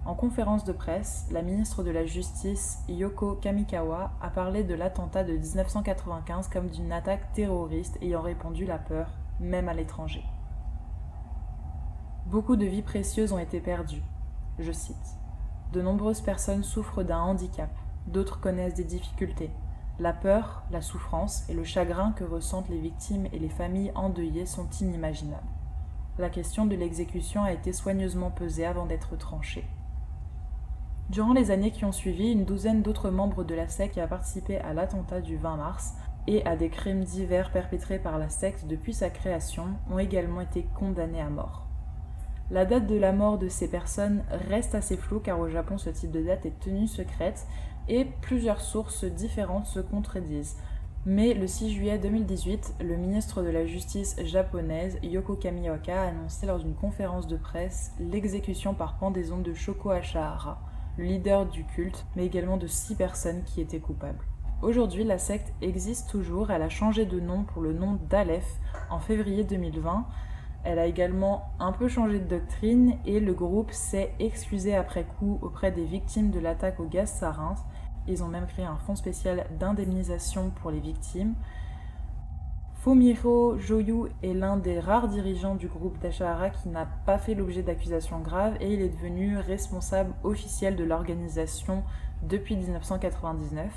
En 0.05 0.15
conférence 0.15 0.65
de 0.65 0.73
presse, 0.73 1.27
la 1.33 1.41
ministre 1.41 1.83
de 1.83 1.91
la 1.91 2.05
Justice, 2.05 2.85
Yoko 2.89 3.35
Kamikawa, 3.37 4.13
a 4.21 4.29
parlé 4.29 4.63
de 4.63 4.75
l'attentat 4.75 5.25
de 5.25 5.33
1995 5.33 6.49
comme 6.49 6.69
d'une 6.69 6.93
attaque 6.93 7.33
terroriste 7.33 7.99
ayant 8.03 8.21
répandu 8.21 8.67
la 8.67 8.79
peur, 8.79 9.09
même 9.41 9.69
à 9.69 9.75
l'étranger. 9.75 10.23
Beaucoup 12.27 12.57
de 12.57 12.67
vies 12.67 12.83
précieuses 12.83 13.33
ont 13.33 13.39
été 13.39 13.61
perdues. 13.61 14.03
Je 14.59 14.73
cite. 14.73 15.17
De 15.73 15.83
nombreuses 15.83 16.21
personnes 16.21 16.65
souffrent 16.65 17.03
d'un 17.03 17.21
handicap, 17.21 17.71
d'autres 18.07 18.41
connaissent 18.41 18.75
des 18.75 18.85
difficultés, 18.85 19.51
la 19.99 20.13
peur, 20.13 20.63
la 20.71 20.83
souffrance 20.83 21.49
et 21.49 21.55
le 21.55 21.65
chagrin 21.65 22.13
que 22.13 22.25
ressentent 22.25 22.69
les 22.69 22.81
victimes 22.81 23.29
et 23.33 23.39
les 23.39 23.49
familles 23.49 23.93
endeuillées 23.95 24.45
sont 24.45 24.69
inimaginables. 24.81 25.43
La 26.19 26.29
question 26.29 26.67
de 26.67 26.77
l'exécution 26.77 27.45
a 27.45 27.53
été 27.53 27.73
soigneusement 27.73 28.31
pesée 28.31 28.67
avant 28.67 28.85
d'être 28.85 29.17
tranchée. 29.17 29.65
Durant 31.09 31.33
les 31.33 31.51
années 31.51 31.71
qui 31.71 31.87
ont 31.87 31.93
suivi, 31.93 32.33
une 32.33 32.45
douzaine 32.45 32.83
d'autres 32.83 33.11
membres 33.11 33.43
de 33.43 33.55
la 33.55 33.69
secte 33.69 33.97
a 33.97 34.07
participé 34.07 34.59
à 34.59 34.75
l'attentat 34.75 35.23
du 35.23 35.39
20 35.39 35.57
mars 35.57 35.95
et 36.27 36.45
à 36.45 36.57
des 36.57 36.69
crimes 36.69 37.05
divers 37.05 37.51
perpétrés 37.51 37.99
par 37.99 38.19
la 38.19 38.29
secte 38.29 38.67
depuis 38.67 38.93
sa 38.93 39.09
création 39.09 39.69
ont 39.91 39.99
également 39.99 40.43
été 40.43 40.67
condamnés 40.75 41.23
à 41.23 41.31
mort. 41.31 41.66
La 42.51 42.65
date 42.65 42.87
de 42.87 42.97
la 42.97 43.13
mort 43.13 43.39
de 43.39 43.49
ces 43.49 43.69
personnes 43.69 44.23
reste 44.49 44.77
assez 44.77 44.97
floue 44.97 45.19
car 45.19 45.41
au 45.41 45.49
Japon 45.49 45.79
ce 45.79 45.91
type 45.91 46.13
de 46.13 46.23
date 46.23 46.47
est 46.47 46.61
tenue 46.61 46.87
secrète 46.87 47.45
et 47.89 48.05
plusieurs 48.23 48.61
sources 48.61 49.05
différentes 49.05 49.67
se 49.67 49.81
contredisent. 49.81 50.57
Mais 51.07 51.35
le 51.35 51.49
6 51.49 51.73
juillet 51.73 51.99
2018, 51.99 52.77
le 52.81 52.97
ministre 52.97 53.43
de 53.43 53.49
la 53.49 53.67
Justice 53.67 54.17
japonaise, 54.25 54.99
Yoko 55.03 55.35
Kamioka, 55.35 56.03
a 56.03 56.09
annoncé 56.09 56.47
lors 56.47 56.59
d'une 56.59 56.75
conférence 56.75 57.27
de 57.27 57.37
presse 57.37 57.93
l'exécution 57.99 58.75
par 58.75 58.97
pendaison 58.99 59.39
de 59.39 59.53
Shoko 59.53 59.91
Ashihara, 59.91 60.61
le 60.99 61.05
leader 61.05 61.47
du 61.47 61.65
culte, 61.65 62.07
mais 62.15 62.27
également 62.27 62.57
de 62.57 62.67
six 62.69 62.95
personnes 62.95 63.43
qui 63.45 63.61
étaient 63.61 63.81
coupables. 63.81 64.25
Aujourd'hui, 64.63 65.05
la 65.05 65.19
secte 65.19 65.53
existe 65.63 66.11
toujours, 66.11 66.51
elle 66.51 66.63
a 66.63 66.69
changé 66.69 67.07
de 67.07 67.21
nom 67.21 67.45
pour 67.45 67.61
le 67.63 67.73
nom 67.73 67.99
d'Aleph 68.09 68.59
en 68.89 68.99
février 68.99 69.45
2020. 69.45 70.07
Elle 70.69 70.81
a 70.81 70.87
également 70.87 71.53
un 71.61 71.71
peu 71.71 71.87
changé 71.87 72.19
de 72.19 72.27
doctrine 72.27 72.97
et 73.07 73.21
le 73.21 73.33
groupe 73.33 73.71
s'est 73.71 74.13
excusé 74.19 74.75
après 74.75 75.05
coup 75.05 75.39
auprès 75.41 75.71
des 75.71 75.85
victimes 75.85 76.33
de 76.33 76.41
l'attaque 76.41 76.81
au 76.81 76.87
gaz 76.87 77.09
sarin. 77.09 77.55
Ils 78.09 78.25
ont 78.25 78.27
même 78.27 78.49
créé 78.49 78.65
un 78.65 78.77
fonds 78.79 78.97
spécial 78.97 79.47
d'indemnisation 79.61 80.51
pour 80.61 80.73
les 80.73 80.81
victimes. 80.81 81.35
Fumiro 82.75 83.57
Joyu 83.59 84.09
est 84.25 84.35
l'un 84.35 84.57
des 84.57 84.81
rares 84.81 85.07
dirigeants 85.07 85.55
du 85.55 85.69
groupe 85.69 86.01
d'Ashahara 86.01 86.51
qui 86.51 86.69
n'a 86.69 86.87
pas 87.07 87.19
fait 87.19 87.35
l'objet 87.35 87.63
d'accusations 87.63 88.19
graves 88.19 88.57
et 88.61 88.75
il 88.75 88.81
est 88.81 88.89
devenu 88.89 89.39
responsable 89.39 90.15
officiel 90.25 90.75
de 90.75 90.83
l'organisation 90.83 91.85
depuis 92.25 92.57
1999 92.57 93.73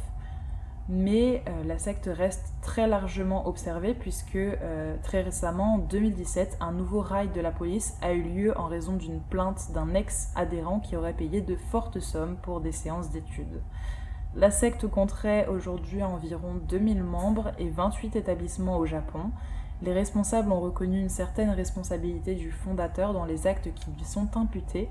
mais 0.91 1.43
euh, 1.47 1.63
la 1.65 1.78
secte 1.78 2.10
reste 2.12 2.52
très 2.63 2.88
largement 2.88 3.47
observée 3.47 3.93
puisque 3.93 4.36
euh, 4.36 4.95
très 5.04 5.21
récemment, 5.21 5.75
en 5.75 5.78
2017, 5.78 6.58
un 6.60 6.71
nouveau 6.71 7.02
raid 7.02 7.32
de 7.32 7.41
la 7.41 7.52
police 7.52 7.95
a 8.02 8.13
eu 8.13 8.23
lieu 8.23 8.58
en 8.58 8.65
raison 8.65 8.93
d'une 8.93 9.19
plainte 9.19 9.71
d'un 9.71 9.93
ex-adhérent 9.93 10.80
qui 10.80 10.95
aurait 10.95 11.13
payé 11.13 11.41
de 11.41 11.56
fortes 11.56 11.99
sommes 11.99 12.38
pour 12.38 12.60
des 12.60 12.71
séances 12.71 13.12
d'études. 13.12 13.62
La 14.36 14.49
secte 14.49 14.88
compterait 14.88 15.47
aujourd'hui 15.47 16.02
environ 16.02 16.56
2000 16.67 17.04
membres 17.04 17.52
et 17.60 17.69
28 17.69 18.15
établissements 18.15 18.78
au 18.78 18.88
Japon. 18.88 19.30
Les 19.84 19.93
responsables 19.93 20.52
ont 20.52 20.60
reconnu 20.60 20.99
une 20.99 21.10
certaine 21.10 21.52
responsabilité 21.52 22.34
du 22.34 22.52
fondateur 22.52 23.13
dans 23.13 23.25
les 23.25 23.45
actes 23.45 23.71
qui 23.75 23.91
lui 23.91 24.06
sont 24.06 24.28
imputés, 24.36 24.89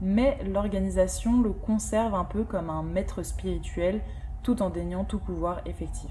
mais 0.00 0.38
l'organisation 0.44 1.42
le 1.42 1.50
conserve 1.50 2.14
un 2.14 2.24
peu 2.24 2.44
comme 2.44 2.70
un 2.70 2.84
maître 2.84 3.24
spirituel 3.24 4.00
tout 4.42 4.62
en 4.62 4.70
déniant 4.70 5.04
tout 5.04 5.18
pouvoir 5.18 5.60
effectif. 5.66 6.10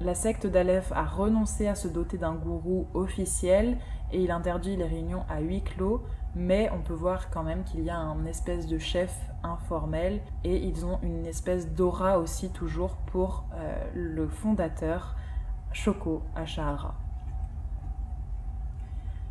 La 0.00 0.14
secte 0.14 0.46
d'Aleph 0.46 0.92
a 0.92 1.04
renoncé 1.04 1.66
à 1.66 1.74
se 1.74 1.86
doter 1.86 2.16
d'un 2.16 2.34
gourou 2.34 2.86
officiel 2.94 3.76
et 4.12 4.22
il 4.22 4.30
interdit 4.30 4.76
les 4.76 4.86
réunions 4.86 5.24
à 5.28 5.40
huis 5.40 5.62
clos, 5.62 6.02
mais 6.34 6.70
on 6.72 6.80
peut 6.80 6.94
voir 6.94 7.28
quand 7.30 7.42
même 7.42 7.64
qu'il 7.64 7.84
y 7.84 7.90
a 7.90 7.98
un 7.98 8.24
espèce 8.24 8.66
de 8.66 8.78
chef 8.78 9.14
informel 9.42 10.20
et 10.42 10.56
ils 10.56 10.86
ont 10.86 10.98
une 11.02 11.26
espèce 11.26 11.68
d'aura 11.74 12.18
aussi 12.18 12.50
toujours 12.50 12.96
pour 13.12 13.44
euh, 13.54 13.74
le 13.94 14.26
fondateur 14.26 15.16
Shoko 15.72 16.22
Ashahara. 16.34 16.94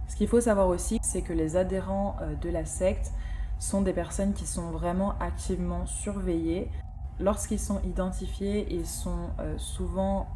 Ce 0.08 0.16
qu'il 0.16 0.28
faut 0.28 0.42
savoir 0.42 0.68
aussi, 0.68 1.00
c'est 1.02 1.22
que 1.22 1.34
les 1.34 1.56
adhérents 1.56 2.16
euh, 2.22 2.36
de 2.36 2.50
la 2.50 2.66
secte 2.66 3.12
sont 3.58 3.82
des 3.82 3.94
personnes 3.94 4.34
qui 4.34 4.46
sont 4.46 4.72
vraiment 4.72 5.16
activement 5.20 5.86
surveillées 5.86 6.70
lorsqu'ils 7.20 7.60
sont 7.60 7.82
identifiés, 7.84 8.68
ils 8.72 8.86
sont 8.86 9.30
euh, 9.40 9.58
souvent 9.58 10.28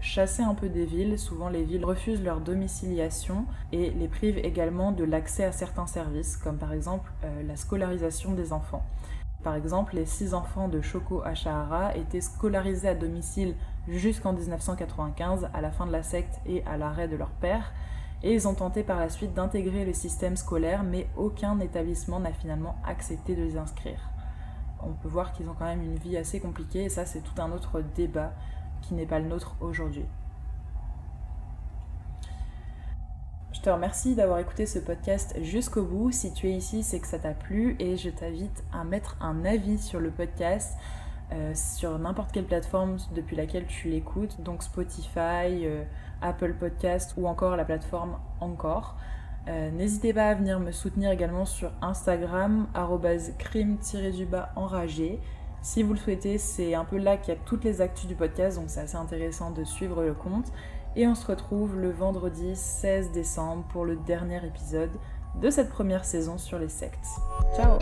chassés 0.00 0.42
un 0.42 0.54
peu 0.54 0.68
des 0.68 0.86
villes. 0.86 1.18
Souvent, 1.18 1.48
les 1.48 1.62
villes 1.62 1.84
refusent 1.84 2.22
leur 2.22 2.40
domiciliation 2.40 3.44
et 3.72 3.90
les 3.90 4.08
privent 4.08 4.38
également 4.38 4.92
de 4.92 5.04
l'accès 5.04 5.44
à 5.44 5.52
certains 5.52 5.86
services, 5.86 6.36
comme 6.36 6.58
par 6.58 6.72
exemple 6.72 7.10
euh, 7.24 7.42
la 7.42 7.56
scolarisation 7.56 8.32
des 8.32 8.52
enfants. 8.52 8.84
Par 9.42 9.54
exemple, 9.54 9.96
les 9.96 10.06
six 10.06 10.34
enfants 10.34 10.68
de 10.68 10.80
Shoko 10.80 11.22
Ashahara 11.22 11.96
étaient 11.96 12.20
scolarisés 12.20 12.88
à 12.88 12.94
domicile 12.94 13.54
jusqu'en 13.88 14.32
1995, 14.34 15.48
à 15.54 15.60
la 15.60 15.70
fin 15.70 15.86
de 15.86 15.92
la 15.92 16.02
secte 16.02 16.40
et 16.46 16.62
à 16.64 16.76
l'arrêt 16.76 17.08
de 17.08 17.16
leur 17.16 17.30
père. 17.30 17.72
Et 18.22 18.34
ils 18.34 18.46
ont 18.46 18.54
tenté 18.54 18.82
par 18.82 18.98
la 18.98 19.08
suite 19.08 19.32
d'intégrer 19.32 19.86
le 19.86 19.94
système 19.94 20.36
scolaire, 20.36 20.82
mais 20.82 21.06
aucun 21.16 21.58
établissement 21.58 22.20
n'a 22.20 22.32
finalement 22.32 22.76
accepté 22.86 23.34
de 23.34 23.42
les 23.42 23.56
inscrire 23.56 24.09
on 24.82 24.92
peut 24.92 25.08
voir 25.08 25.32
qu'ils 25.32 25.48
ont 25.48 25.54
quand 25.58 25.66
même 25.66 25.82
une 25.82 25.96
vie 25.96 26.16
assez 26.16 26.40
compliquée 26.40 26.84
et 26.84 26.88
ça 26.88 27.06
c'est 27.06 27.20
tout 27.20 27.40
un 27.40 27.50
autre 27.52 27.82
débat 27.94 28.32
qui 28.82 28.94
n'est 28.94 29.06
pas 29.06 29.18
le 29.18 29.28
nôtre 29.28 29.56
aujourd'hui. 29.60 30.04
Je 33.52 33.60
te 33.60 33.68
remercie 33.68 34.14
d'avoir 34.14 34.38
écouté 34.38 34.64
ce 34.64 34.78
podcast 34.78 35.36
jusqu'au 35.42 35.82
bout. 35.82 36.10
Si 36.12 36.32
tu 36.32 36.48
es 36.48 36.52
ici, 36.52 36.82
c'est 36.82 36.98
que 36.98 37.06
ça 37.06 37.18
t'a 37.18 37.34
plu 37.34 37.76
et 37.78 37.98
je 37.98 38.08
t'invite 38.08 38.64
à 38.72 38.84
mettre 38.84 39.18
un 39.20 39.44
avis 39.44 39.78
sur 39.78 40.00
le 40.00 40.10
podcast 40.10 40.78
euh, 41.32 41.54
sur 41.54 41.96
n'importe 41.98 42.32
quelle 42.32 42.46
plateforme 42.46 42.96
depuis 43.14 43.36
laquelle 43.36 43.66
tu 43.66 43.88
l'écoutes, 43.88 44.40
donc 44.40 44.64
Spotify, 44.64 45.64
euh, 45.64 45.84
Apple 46.22 46.54
Podcast 46.54 47.14
ou 47.16 47.28
encore 47.28 47.54
la 47.54 47.64
plateforme 47.64 48.18
Encore. 48.40 48.96
Euh, 49.48 49.70
n'hésitez 49.70 50.12
pas 50.12 50.28
à 50.28 50.34
venir 50.34 50.60
me 50.60 50.70
soutenir 50.70 51.10
également 51.10 51.44
sur 51.44 51.70
Instagram, 51.80 52.66
crime-du-bas 53.38 54.50
enragé. 54.56 55.20
Si 55.62 55.82
vous 55.82 55.92
le 55.92 55.98
souhaitez, 55.98 56.38
c'est 56.38 56.74
un 56.74 56.84
peu 56.84 56.96
là 56.96 57.16
qu'il 57.16 57.34
y 57.34 57.36
a 57.36 57.40
toutes 57.44 57.64
les 57.64 57.80
actus 57.80 58.06
du 58.06 58.14
podcast, 58.14 58.58
donc 58.58 58.68
c'est 58.68 58.80
assez 58.80 58.96
intéressant 58.96 59.50
de 59.50 59.64
suivre 59.64 60.02
le 60.02 60.14
compte. 60.14 60.46
Et 60.96 61.06
on 61.06 61.14
se 61.14 61.26
retrouve 61.26 61.78
le 61.78 61.90
vendredi 61.90 62.56
16 62.56 63.12
décembre 63.12 63.64
pour 63.68 63.84
le 63.84 63.96
dernier 63.96 64.44
épisode 64.44 64.90
de 65.40 65.50
cette 65.50 65.70
première 65.70 66.04
saison 66.04 66.38
sur 66.38 66.58
les 66.58 66.68
sectes. 66.68 67.06
Ciao 67.56 67.78